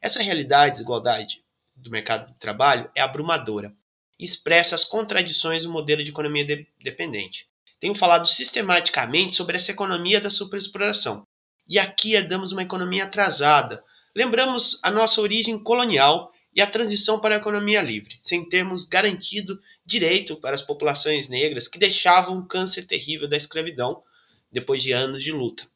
[0.00, 1.42] Essa realidade de desigualdade
[1.74, 3.74] do mercado de trabalho é abrumadora
[4.18, 7.46] e expressa as contradições do modelo de economia de dependente.
[7.80, 11.26] Tenho falado sistematicamente sobre essa economia da superexploração.
[11.68, 13.82] E aqui herdamos uma economia atrasada.
[14.14, 19.60] Lembramos a nossa origem colonial e a transição para a economia livre, sem termos garantido
[19.84, 24.02] direito para as populações negras que deixavam um câncer terrível da escravidão
[24.50, 25.66] depois de anos de luta.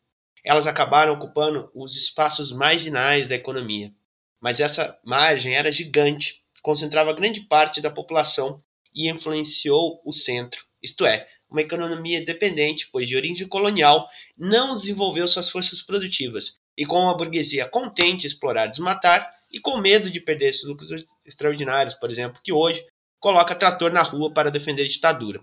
[0.45, 3.93] Elas acabaram ocupando os espaços marginais da economia.
[4.41, 8.63] Mas essa margem era gigante, concentrava grande parte da população
[8.95, 15.27] e influenciou o centro, isto é, uma economia dependente, pois de origem colonial, não desenvolveu
[15.27, 20.21] suas forças produtivas, e com uma burguesia contente explorar e desmatar, e com medo de
[20.21, 20.91] perder esses lucros
[21.25, 22.85] extraordinários, por exemplo, que hoje
[23.19, 25.41] coloca trator na rua para defender a ditadura.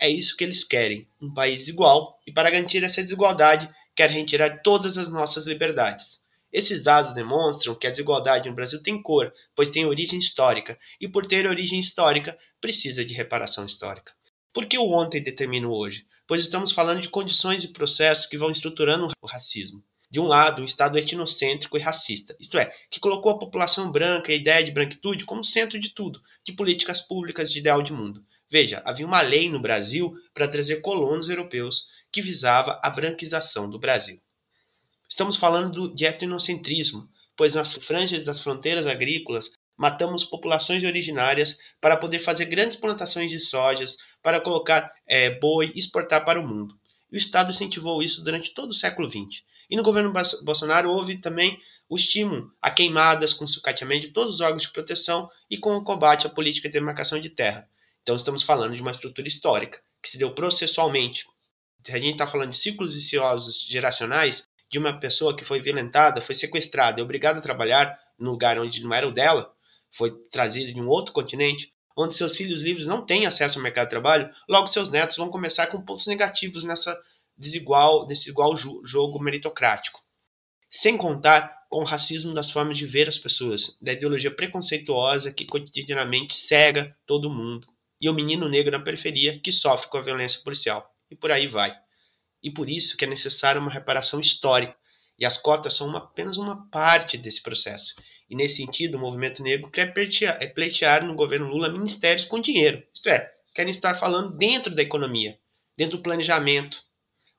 [0.00, 4.62] É isso que eles querem, um país igual, e para garantir essa desigualdade, querem retirar
[4.62, 6.18] todas as nossas liberdades.
[6.50, 11.06] Esses dados demonstram que a desigualdade no Brasil tem cor, pois tem origem histórica, e
[11.06, 14.14] por ter origem histórica, precisa de reparação histórica.
[14.50, 16.06] Por que o ontem determina o hoje?
[16.26, 19.84] Pois estamos falando de condições e processos que vão estruturando o racismo.
[20.12, 24.30] De um lado, um Estado etnocêntrico e racista, isto é, que colocou a população branca
[24.30, 27.94] e a ideia de branquitude como centro de tudo, de políticas públicas, de ideal de
[27.94, 28.22] mundo.
[28.50, 33.78] Veja, havia uma lei no Brasil para trazer colonos europeus que visava a branquização do
[33.78, 34.20] Brasil.
[35.08, 42.20] Estamos falando de etnocentrismo, pois nas franjas das fronteiras agrícolas matamos populações originárias para poder
[42.20, 46.78] fazer grandes plantações de sojas, para colocar é, boi e exportar para o mundo.
[47.10, 49.42] E o Estado incentivou isso durante todo o século XX.
[49.72, 50.12] E no governo
[50.42, 51.58] Bolsonaro houve também
[51.88, 55.82] o estímulo a queimadas com sucateamento de todos os órgãos de proteção e com o
[55.82, 57.66] combate à política de demarcação de terra.
[58.02, 61.24] Então estamos falando de uma estrutura histórica que se deu processualmente.
[61.88, 66.34] A gente está falando de ciclos viciosos geracionais, de uma pessoa que foi violentada, foi
[66.34, 69.54] sequestrada e obrigada a trabalhar no lugar onde não era o dela,
[69.90, 73.86] foi trazida de um outro continente, onde seus filhos livres não têm acesso ao mercado
[73.86, 76.94] de trabalho, logo seus netos vão começar com pontos negativos nessa
[77.42, 80.00] desigual, nesse igual jogo meritocrático.
[80.70, 85.44] Sem contar com o racismo das formas de ver as pessoas, da ideologia preconceituosa que
[85.44, 87.66] cotidianamente cega todo mundo,
[88.00, 90.90] e o menino negro na periferia que sofre com a violência policial.
[91.10, 91.74] E por aí vai.
[92.42, 94.76] E por isso que é necessária uma reparação histórica,
[95.18, 97.94] e as cotas são uma, apenas uma parte desse processo.
[98.28, 102.82] E nesse sentido, o movimento negro quer pleitear, é no governo Lula ministérios com dinheiro.
[102.92, 105.38] Isto é, querem estar falando dentro da economia,
[105.76, 106.82] dentro do planejamento.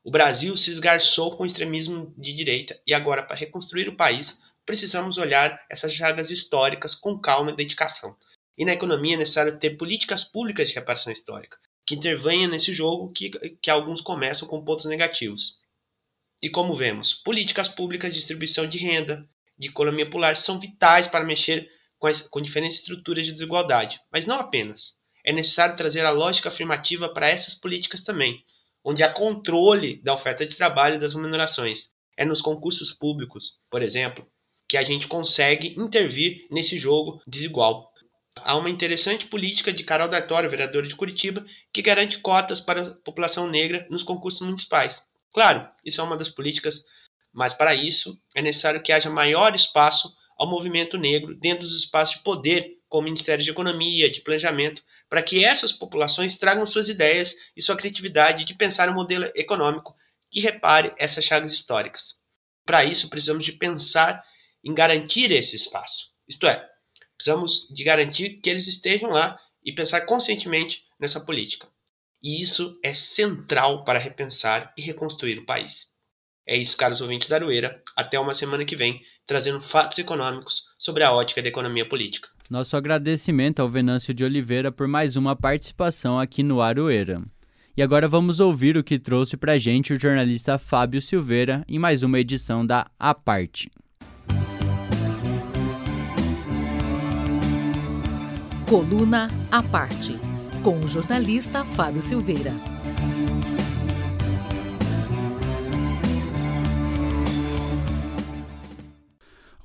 [0.03, 4.37] O Brasil se esgarçou com o extremismo de direita e agora, para reconstruir o país,
[4.65, 8.13] precisamos olhar essas chagas históricas com calma e dedicação.
[8.57, 13.13] E na economia é necessário ter políticas públicas de reparação histórica, que intervenham nesse jogo
[13.13, 13.29] que,
[13.61, 15.57] que alguns começam com pontos negativos.
[16.41, 19.25] E como vemos, políticas públicas de distribuição de renda,
[19.57, 24.25] de economia popular são vitais para mexer com, as, com diferentes estruturas de desigualdade, mas
[24.25, 24.97] não apenas.
[25.23, 28.43] É necessário trazer a lógica afirmativa para essas políticas também,
[28.83, 31.89] onde há controle da oferta de trabalho e das remunerações.
[32.17, 34.27] É nos concursos públicos, por exemplo,
[34.67, 37.91] que a gente consegue intervir nesse jogo desigual.
[38.37, 42.91] Há uma interessante política de Carol D'Artório, vereadora de Curitiba, que garante cotas para a
[42.91, 45.01] população negra nos concursos municipais.
[45.33, 46.83] Claro, isso é uma das políticas
[47.33, 52.17] mas para isso é necessário que haja maior espaço ao movimento negro dentro dos espaços
[52.17, 57.35] de poder, como Ministério de Economia, de Planejamento, para que essas populações tragam suas ideias
[57.55, 59.95] e sua criatividade de pensar um modelo econômico
[60.31, 62.15] que repare essas chagas históricas.
[62.65, 64.23] Para isso, precisamos de pensar
[64.63, 66.07] em garantir esse espaço.
[66.27, 66.67] Isto é,
[67.15, 71.67] precisamos de garantir que eles estejam lá e pensar conscientemente nessa política.
[72.19, 75.89] E isso é central para repensar e reconstruir o país.
[76.43, 77.83] É isso, caros ouvintes da Arueira.
[77.95, 82.32] Até uma semana que vem, trazendo fatos econômicos sobre a ótica da economia política.
[82.49, 87.21] Nosso agradecimento ao Venâncio de Oliveira por mais uma participação aqui no Aroeira.
[87.75, 92.03] E agora vamos ouvir o que trouxe pra gente o jornalista Fábio Silveira em mais
[92.03, 93.71] uma edição da A Parte.
[98.69, 100.19] Coluna A Parte,
[100.61, 102.53] com o jornalista Fábio Silveira.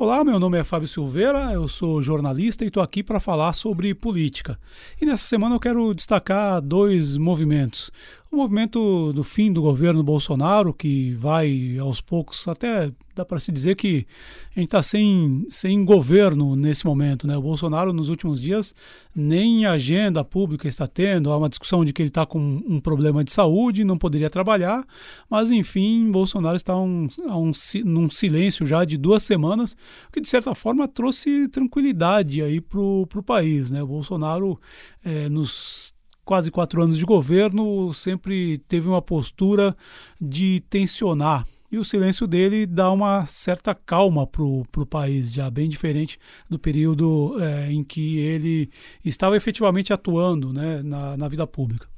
[0.01, 3.93] Olá, meu nome é Fábio Silveira, eu sou jornalista e estou aqui para falar sobre
[3.97, 4.57] política.
[5.03, 7.91] E nessa semana eu quero destacar dois movimentos.
[8.31, 13.51] O movimento do fim do governo Bolsonaro, que vai aos poucos, até dá para se
[13.51, 14.07] dizer que
[14.55, 17.27] a gente está sem, sem governo nesse momento.
[17.27, 17.37] Né?
[17.37, 18.75] O Bolsonaro, nos últimos dias,
[19.15, 21.33] nem agenda pública está tendo.
[21.33, 24.87] Há uma discussão de que ele está com um problema de saúde, não poderia trabalhar,
[25.29, 27.53] mas enfim, Bolsonaro está um, um,
[27.85, 29.73] num silêncio já de duas semanas,
[30.09, 33.71] o que de certa forma trouxe tranquilidade aí para o país.
[33.71, 33.83] Né?
[33.83, 34.61] O Bolsonaro,
[35.03, 35.97] é, nos
[36.29, 39.75] quase quatro anos de governo, sempre teve uma postura
[40.21, 41.47] de tensionar.
[41.73, 46.19] E o silêncio dele dá uma certa calma para o país, já bem diferente
[46.49, 48.69] do período é, em que ele
[49.03, 51.89] estava efetivamente atuando né, na, na vida pública.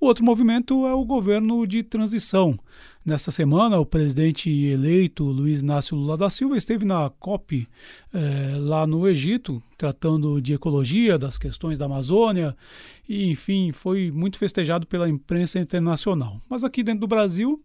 [0.00, 2.58] O outro movimento é o governo de transição.
[3.04, 7.68] Nesta semana, o presidente eleito Luiz Inácio Lula da Silva esteve na COP
[8.12, 12.56] eh, lá no Egito, tratando de ecologia, das questões da Amazônia,
[13.08, 16.40] e enfim, foi muito festejado pela imprensa internacional.
[16.48, 17.60] Mas aqui dentro do Brasil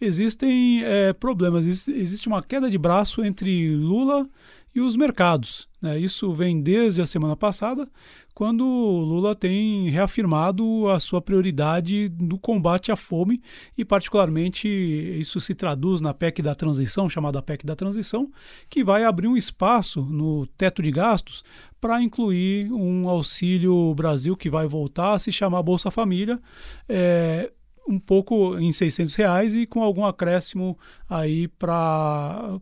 [0.00, 4.28] existem eh, problemas, existe uma queda de braço entre Lula
[4.74, 5.68] e os mercados.
[5.80, 5.98] Né?
[5.98, 7.88] Isso vem desde a semana passada,
[8.34, 13.40] quando Lula tem reafirmado a sua prioridade no combate à fome
[13.78, 18.30] e, particularmente, isso se traduz na PEC da transição, chamada PEC da transição,
[18.68, 21.44] que vai abrir um espaço no teto de gastos
[21.80, 26.40] para incluir um auxílio Brasil que vai voltar a se chamar Bolsa Família.
[26.88, 27.52] É,
[27.86, 30.76] um pouco em 600 reais e com algum acréscimo
[31.08, 32.58] aí para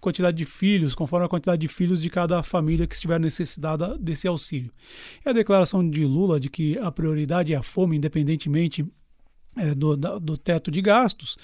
[0.00, 4.28] quantidade de filhos, conforme a quantidade de filhos de cada família que estiver necessitada desse
[4.28, 4.72] auxílio.
[5.24, 8.86] E a declaração de Lula de que a prioridade é a fome, independentemente
[9.58, 11.36] é, do, da, do teto de gastos,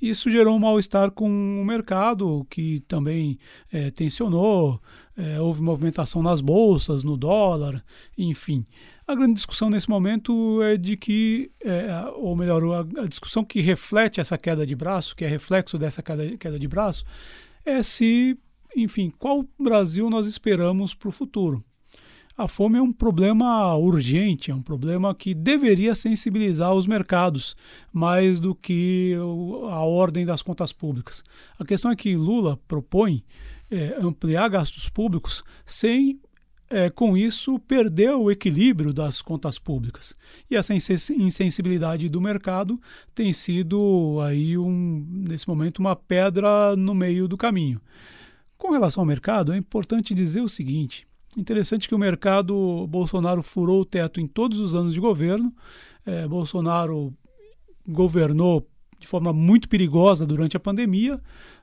[0.00, 3.38] isso gerou um mal-estar com o mercado, que também
[3.72, 4.80] é, tensionou,
[5.16, 7.82] é, houve movimentação nas bolsas, no dólar,
[8.16, 8.64] enfim.
[9.06, 13.60] A grande discussão nesse momento é de que, é, ou melhor, a, a, discussão que
[13.60, 17.04] reflete essa queda de braço, que é reflexo dessa queda, queda de braço,
[17.64, 18.38] é se,
[18.76, 21.64] enfim, qual Brasil nós esperamos para o futuro.
[22.36, 27.54] A fome é um problema urgente, é um problema que deveria sensibilizar os mercados
[27.92, 29.14] mais do que
[29.70, 31.22] a ordem das contas públicas.
[31.58, 33.22] A questão é que Lula propõe
[33.70, 36.18] é, ampliar gastos públicos sem
[36.72, 40.16] é, com isso, perdeu o equilíbrio das contas públicas.
[40.50, 42.80] E essa insensibilidade do mercado
[43.14, 47.78] tem sido, aí um, nesse momento, uma pedra no meio do caminho.
[48.56, 51.06] Com relação ao mercado, é importante dizer o seguinte:
[51.36, 55.54] interessante que o mercado Bolsonaro furou o teto em todos os anos de governo.
[56.06, 57.12] É, Bolsonaro
[57.86, 58.66] governou
[58.98, 61.20] de forma muito perigosa durante a pandemia.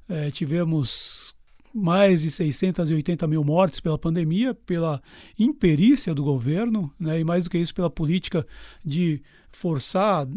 [0.07, 1.28] É, tivemos
[1.73, 5.01] mais de 680 mil mortes pela pandemia, pela
[5.37, 8.45] imperícia do governo, né, e mais do que isso, pela política
[8.83, 10.27] de forçar,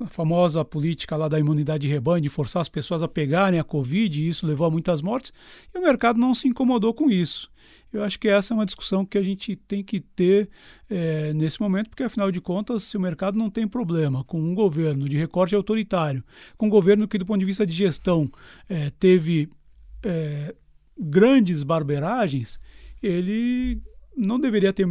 [0.00, 3.64] a famosa política lá da imunidade de rebanho, de forçar as pessoas a pegarem a
[3.64, 5.32] Covid, e isso levou a muitas mortes,
[5.74, 7.50] e o mercado não se incomodou com isso.
[7.92, 10.48] Eu acho que essa é uma discussão que a gente tem que ter
[10.88, 14.54] é, nesse momento, porque afinal de contas, se o mercado não tem problema com um
[14.54, 16.22] governo de recorte autoritário,
[16.56, 18.30] com um governo que, do ponto de vista de gestão,
[18.68, 19.50] é, teve
[20.04, 20.54] é,
[21.00, 22.60] grandes barberagens,
[23.02, 23.80] ele
[24.16, 24.86] não deveria ter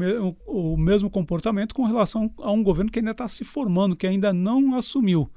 [0.48, 4.34] o mesmo comportamento com relação a um governo que ainda está se formando, que ainda
[4.34, 5.30] não assumiu.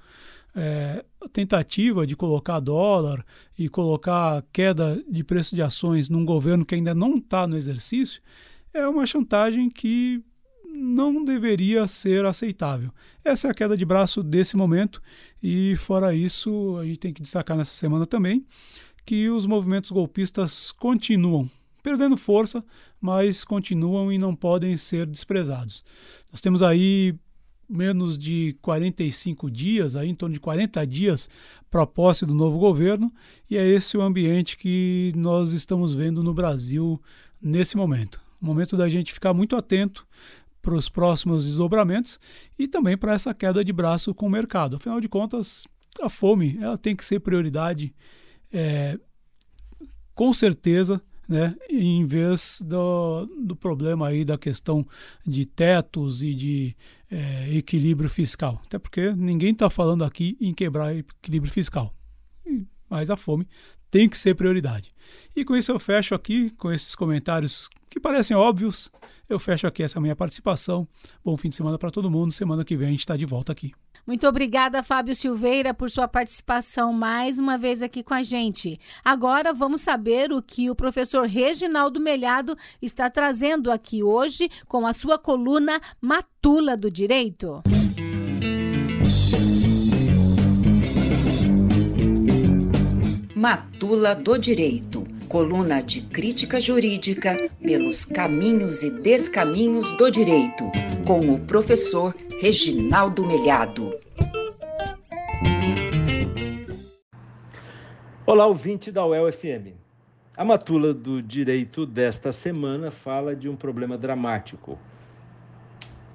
[0.54, 3.24] É, a tentativa de colocar dólar
[3.58, 8.20] e colocar queda de preço de ações num governo que ainda não está no exercício
[8.74, 10.22] é uma chantagem que
[10.74, 12.90] não deveria ser aceitável.
[13.24, 15.00] Essa é a queda de braço desse momento
[15.42, 18.44] e fora isso a gente tem que destacar nessa semana também
[19.04, 21.48] que os movimentos golpistas continuam
[21.82, 22.64] perdendo força,
[23.00, 25.84] mas continuam e não podem ser desprezados.
[26.30, 27.14] Nós temos aí
[27.68, 31.28] menos de 45 dias, aí em torno de 40 dias
[31.70, 33.12] para a posse do novo governo,
[33.50, 37.00] e é esse o ambiente que nós estamos vendo no Brasil
[37.40, 38.20] nesse momento.
[38.40, 40.06] O momento da gente ficar muito atento
[40.60, 42.20] para os próximos desdobramentos
[42.58, 44.76] e também para essa queda de braço com o mercado.
[44.76, 45.66] Afinal de contas,
[46.00, 47.92] a fome ela tem que ser prioridade
[48.52, 48.98] é,
[50.14, 54.86] com certeza, né, em vez do, do problema aí da questão
[55.26, 56.76] de tetos e de
[57.10, 58.60] é, equilíbrio fiscal.
[58.66, 61.94] Até porque ninguém está falando aqui em quebrar equilíbrio fiscal.
[62.88, 63.48] Mas a fome
[63.90, 64.90] tem que ser prioridade.
[65.34, 68.90] E com isso eu fecho aqui, com esses comentários que parecem óbvios,
[69.28, 70.86] eu fecho aqui essa minha participação.
[71.24, 72.32] Bom fim de semana para todo mundo.
[72.32, 73.72] Semana que vem a gente está de volta aqui.
[74.04, 78.80] Muito obrigada, Fábio Silveira, por sua participação mais uma vez aqui com a gente.
[79.04, 84.92] Agora vamos saber o que o professor Reginaldo Melhado está trazendo aqui hoje com a
[84.92, 87.62] sua coluna Matula do Direito.
[93.36, 100.70] Matula do Direito coluna de crítica jurídica pelos caminhos e descaminhos do direito,
[101.06, 103.98] com o professor Reginaldo Melhado.
[108.26, 109.72] Olá, ouvinte da UEL-FM.
[110.36, 114.78] A matula do direito desta semana fala de um problema dramático: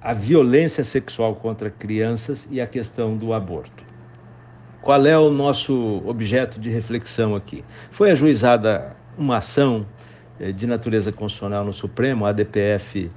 [0.00, 3.82] a violência sexual contra crianças e a questão do aborto.
[4.80, 7.64] Qual é o nosso objeto de reflexão aqui?
[7.90, 9.86] Foi ajuizada uma ação
[10.40, 13.10] eh, de natureza constitucional no Supremo, a ADPF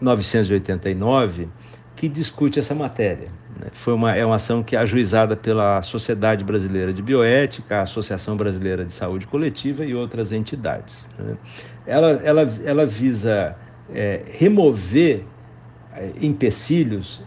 [0.00, 1.48] 989,
[1.96, 3.28] que discute essa matéria.
[3.58, 3.68] Né?
[3.72, 8.36] Foi uma, é uma ação que é ajuizada pela Sociedade Brasileira de Bioética, a Associação
[8.36, 11.08] Brasileira de Saúde Coletiva e outras entidades.
[11.18, 11.36] Né?
[11.86, 13.56] Ela, ela, ela visa
[13.92, 15.24] é, remover
[15.94, 17.22] é, empecilhos,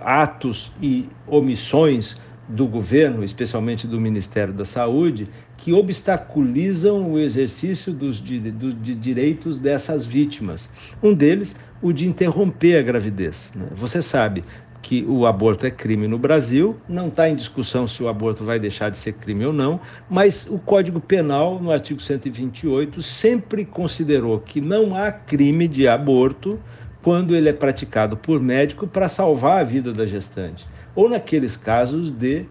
[0.00, 2.16] atos e omissões
[2.48, 9.58] do governo, especialmente do Ministério da Saúde, que obstaculizam o exercício dos, dos de direitos
[9.58, 10.68] dessas vítimas.
[11.02, 13.52] Um deles, o de interromper a gravidez.
[13.54, 13.66] Né?
[13.74, 14.44] Você sabe
[14.82, 18.58] que o aborto é crime no Brasil, não está em discussão se o aborto vai
[18.58, 19.80] deixar de ser crime ou não,
[20.10, 26.58] mas o Código Penal, no artigo 128, sempre considerou que não há crime de aborto
[27.00, 32.10] quando ele é praticado por médico para salvar a vida da gestante ou naqueles casos
[32.10, 32.44] de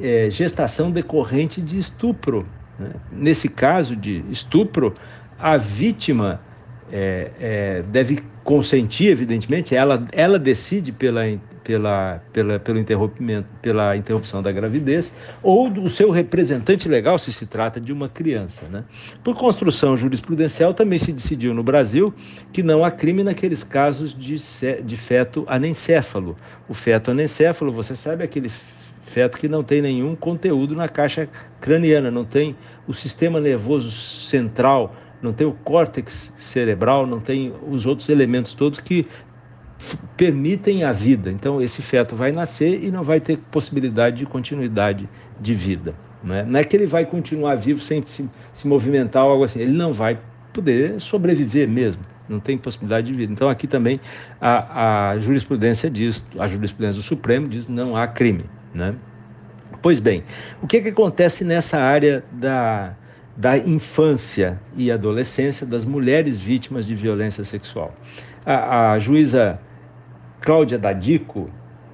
[0.00, 2.46] é, gestação decorrente de estupro.
[2.78, 2.90] Né?
[3.10, 4.94] Nesse caso de estupro,
[5.38, 6.40] a vítima
[6.90, 11.22] é, é, deve consentir, evidentemente, ela, ela decide pela,
[11.64, 17.46] pela, pela, pelo interrompimento, pela interrupção da gravidez, ou do seu representante legal, se se
[17.46, 18.66] trata de uma criança.
[18.68, 18.84] Né?
[19.22, 22.12] Por construção jurisprudencial, também se decidiu no Brasil
[22.52, 24.36] que não há crime naqueles casos de,
[24.82, 26.36] de feto anencéfalo.
[26.68, 28.50] O feto anencéfalo, você sabe, é aquele
[29.02, 31.28] feto que não tem nenhum conteúdo na caixa
[31.60, 32.56] craniana, não tem
[32.86, 38.80] o sistema nervoso central, não tem o córtex cerebral, não tem os outros elementos todos
[38.80, 39.06] que
[40.16, 41.30] permitem a vida.
[41.30, 45.08] Então, esse feto vai nascer e não vai ter possibilidade de continuidade
[45.40, 45.94] de vida.
[46.22, 49.44] Não é, não é que ele vai continuar vivo sem se, se movimentar ou algo
[49.44, 50.18] assim, ele não vai
[50.52, 53.32] poder sobreviver mesmo, não tem possibilidade de vida.
[53.32, 54.00] Então, aqui também
[54.40, 58.44] a, a jurisprudência diz, a jurisprudência do Supremo diz não há crime.
[58.72, 58.94] Né?
[59.80, 60.22] Pois bem,
[60.62, 62.94] o que, que acontece nessa área da,
[63.36, 67.94] da infância e adolescência das mulheres vítimas de violência sexual?
[68.46, 69.58] A, a juíza
[70.42, 71.46] Cláudia Dadico,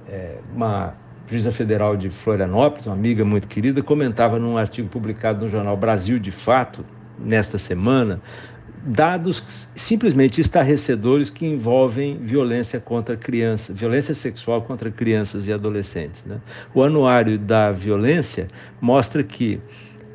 [0.07, 0.95] é, uma
[1.29, 6.17] juíza federal de Florianópolis, uma amiga muito querida, comentava num artigo publicado no jornal Brasil
[6.17, 6.83] de Fato,
[7.19, 8.19] nesta semana,
[8.83, 16.23] dados simplesmente estarrecedores que envolvem violência contra crianças, violência sexual contra crianças e adolescentes.
[16.25, 16.39] Né?
[16.73, 18.47] O anuário da violência
[18.81, 19.59] mostra que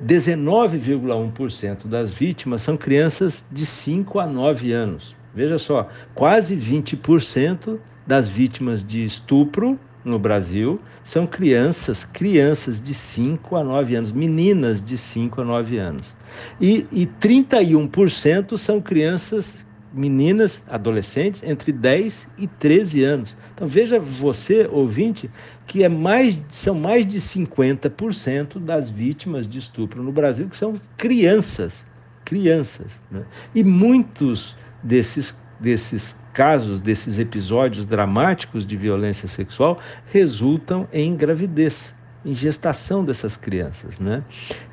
[0.05, 5.15] 19,1% das vítimas são crianças de 5 a 9 anos.
[5.33, 13.57] Veja só, quase 20% das vítimas de estupro no Brasil são crianças, crianças de 5
[13.57, 16.17] a 9 anos, meninas de 5 a 9 anos.
[16.61, 23.37] E, e 31% são crianças, meninas, adolescentes, entre 10 e 13 anos.
[23.55, 25.31] Então veja você, ouvinte,
[25.67, 30.75] que é mais, são mais de 50% das vítimas de estupro no Brasil que são
[30.97, 31.87] crianças.
[32.25, 32.93] Crianças.
[33.11, 33.25] Né?
[33.55, 42.35] E muitos desses, desses casos, desses episódios dramáticos de violência sexual, resultam em gravidez, em
[42.35, 44.01] gestação dessas crianças.
[44.01, 44.23] Né?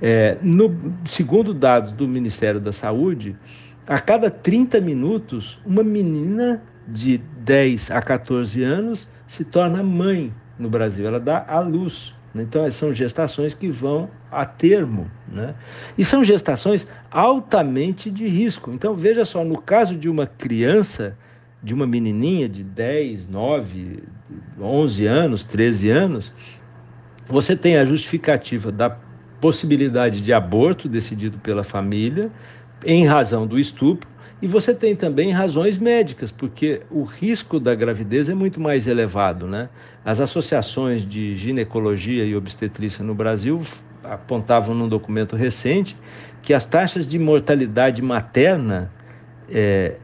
[0.01, 3.37] É, no, segundo dados do Ministério da Saúde,
[3.85, 10.69] a cada 30 minutos, uma menina de 10 a 14 anos se torna mãe no
[10.69, 12.15] Brasil, ela dá à luz.
[12.33, 15.11] Então, são gestações que vão a termo.
[15.27, 15.53] Né?
[15.97, 18.71] E são gestações altamente de risco.
[18.71, 21.17] Então, veja só, no caso de uma criança,
[21.63, 24.03] de uma menininha de 10, 9,
[24.59, 26.33] 11 anos, 13 anos,
[27.27, 28.97] você tem a justificativa da
[29.39, 32.31] possibilidade de aborto decidido pela família
[32.85, 34.09] em razão do estupro,
[34.41, 39.45] e você tem também razões médicas, porque o risco da gravidez é muito mais elevado.
[39.45, 39.69] Né?
[40.03, 43.61] As associações de ginecologia e obstetrícia no Brasil
[44.03, 45.95] apontavam num documento recente
[46.41, 48.91] que as taxas de mortalidade materna
[49.47, 49.97] é,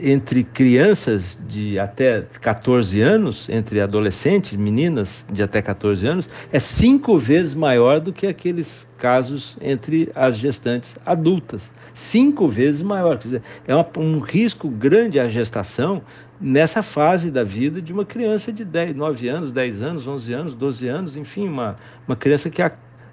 [0.00, 7.18] entre crianças de até 14 anos, entre adolescentes, meninas de até 14 anos, é cinco
[7.18, 11.70] vezes maior do que aqueles casos entre as gestantes adultas.
[11.92, 13.18] Cinco vezes maior.
[13.18, 16.02] Quer dizer, é uma, um risco grande a gestação
[16.40, 20.54] nessa fase da vida de uma criança de 10, 9 anos, 10 anos, 11 anos,
[20.54, 21.76] 12 anos, enfim, uma,
[22.06, 22.72] uma criança que, a,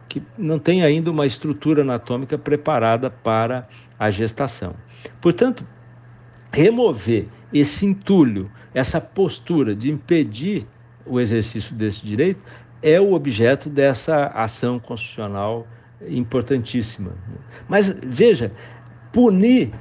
[0.09, 3.67] que não tem ainda uma estrutura anatômica preparada para
[3.99, 4.73] a gestação.
[5.21, 5.63] Portanto,
[6.51, 10.65] remover esse entulho, essa postura de impedir
[11.05, 12.43] o exercício desse direito
[12.81, 15.67] é o objeto dessa ação constitucional
[16.07, 17.11] importantíssima.
[17.67, 18.51] Mas veja,
[19.11, 19.71] punir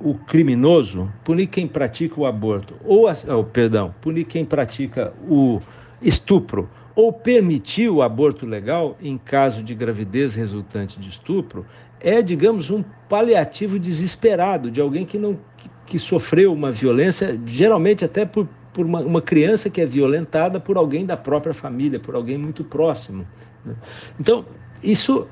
[0.00, 5.60] o criminoso, punir quem pratica o aborto, ou, oh, perdão, punir quem pratica o
[6.02, 11.66] estupro, ou permitir o aborto legal em caso de gravidez resultante de estupro,
[12.00, 15.38] é, digamos, um paliativo desesperado de alguém que não
[15.86, 20.76] que, sofreu uma violência, geralmente até por, por uma, uma, criança que é violentada por
[20.76, 23.26] alguém da própria família, por alguém muito próximo.
[23.64, 23.74] Né?
[24.18, 24.44] Então,
[24.82, 25.26] isso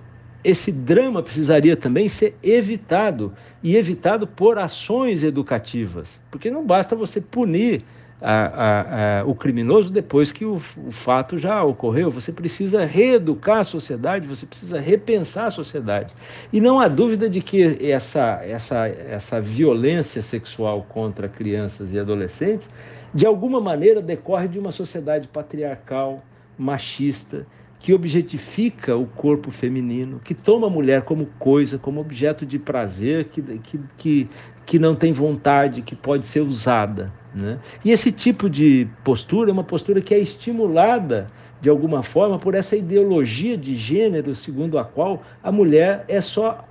[0.44, 3.32] esse drama precisaria também ser evitado
[3.62, 7.84] e evitado por ações educativas, porque não basta você punir
[8.22, 12.10] a, a, o criminoso depois que o, o, fato já ocorreu.
[12.10, 16.14] Você precisa reeducar a sociedade, você precisa repensar a sociedade.
[16.52, 22.70] E não há dúvida de que essa, essa, essa violência sexual contra crianças e adolescentes,
[23.12, 26.22] de alguma maneira, decorre de uma sociedade patriarcal,
[26.56, 27.46] machista
[27.82, 33.24] que objetifica o corpo feminino, que toma a mulher como coisa, como objeto de prazer,
[33.24, 34.28] que, que, que,
[34.64, 37.12] que não tem vontade, que pode ser usada.
[37.34, 37.58] Né?
[37.84, 41.28] E esse tipo de postura é uma postura que é estimulada
[41.60, 46.66] de alguma forma por essa ideologia de gênero segundo a qual a mulher é só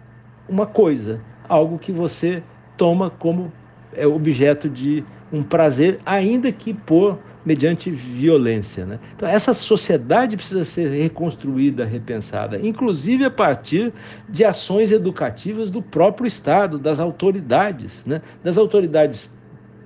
[0.47, 2.43] uma coisa, algo que você
[2.78, 3.51] toma como
[3.93, 8.86] é objeto de um prazer, ainda que por mediante violência.
[8.86, 8.99] Né?
[9.16, 13.91] Então, essa sociedade precisa ser reconstruída, repensada, inclusive a partir
[14.30, 18.22] de ações educativas do próprio Estado, das autoridades, né?
[18.43, 19.30] das autoridades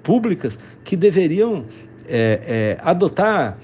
[0.05, 1.65] públicas que deveriam
[2.07, 3.57] é, é, adotar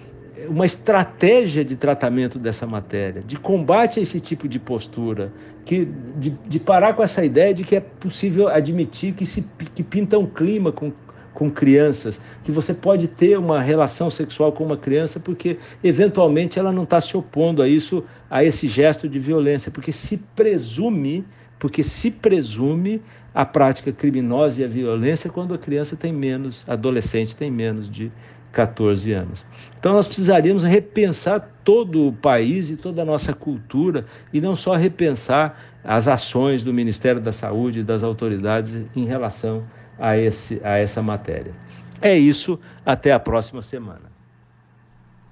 [0.50, 5.32] uma estratégia de tratamento dessa matéria, de combate a esse tipo de postura,
[5.64, 5.86] que,
[6.18, 10.18] de, de parar com essa ideia de que é possível admitir que, se, que pinta
[10.18, 10.92] um clima com
[11.34, 16.72] com crianças, que você pode ter uma relação sexual com uma criança porque eventualmente ela
[16.72, 21.26] não está se opondo a isso, a esse gesto de violência, porque se presume,
[21.58, 23.02] porque se presume
[23.34, 28.12] a prática criminosa e a violência quando a criança tem menos, adolescente tem menos de
[28.52, 29.46] 14 anos.
[29.80, 34.76] Então nós precisaríamos repensar todo o país e toda a nossa cultura e não só
[34.76, 39.64] repensar as ações do Ministério da Saúde e das autoridades em relação
[39.98, 41.54] a esse, a essa matéria.
[42.02, 44.11] É isso, até a próxima semana.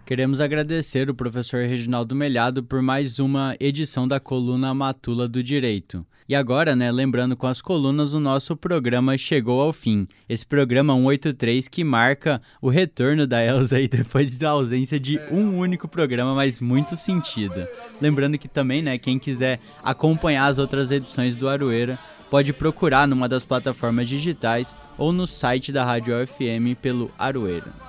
[0.10, 6.03] Queremos agradecer o professor Reginaldo Melhado por mais uma edição da coluna Matula do Direito.
[6.28, 10.07] E agora, né, lembrando com as colunas, o nosso programa chegou ao fim.
[10.28, 15.55] Esse programa 183 que marca o retorno da Elza aí depois da ausência de um
[15.60, 17.68] único programa, mas muito sentido.
[18.01, 21.99] Lembrando que também, né, quem quiser acompanhar as outras edições do Aroeira,
[22.32, 27.89] pode procurar numa das plataformas digitais ou no site da Rádio FM pelo Aroeira.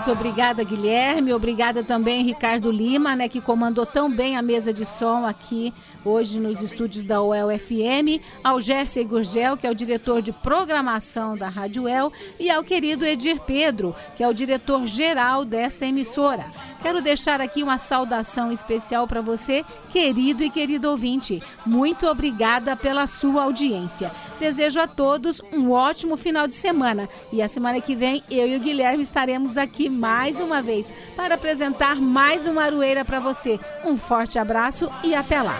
[0.00, 1.34] Muito obrigada, Guilherme.
[1.34, 6.40] Obrigada também, Ricardo Lima, né, que comandou tão bem a mesa de som aqui hoje
[6.40, 11.50] nos estúdios da UEL FM, ao Gerson Gurgel, que é o diretor de programação da
[11.50, 16.46] Rádio UEL, e ao querido Edir Pedro, que é o diretor-geral desta emissora.
[16.82, 21.42] Quero deixar aqui uma saudação especial para você, querido e querido ouvinte.
[21.64, 24.10] Muito obrigada pela sua audiência.
[24.38, 28.56] Desejo a todos um ótimo final de semana e a semana que vem eu e
[28.56, 33.60] o Guilherme estaremos aqui mais uma vez para apresentar mais uma aroeira para você.
[33.84, 35.58] Um forte abraço e até lá.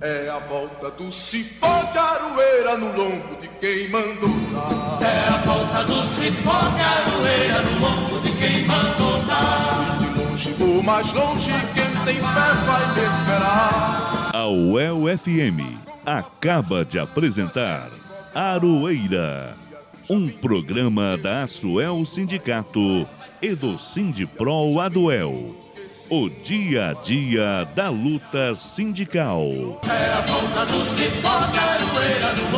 [0.00, 4.98] É a volta do cipó de aroeira no lombo de quem mandou dar.
[5.00, 9.98] É a volta do cipó de aroeira no lombo de quem mandou dar.
[9.98, 14.30] De longe ou mais longe, quem tem fé vai te esperar.
[14.32, 17.88] A UEL FM acaba de apresentar
[18.34, 19.54] Aroeira
[20.10, 23.06] um programa da Asuel Sindicato
[23.40, 25.54] e do Sindipro Aduel.
[26.10, 29.80] O dia a dia da luta sindical.
[29.88, 32.52] É a volta do cipó, caroeira no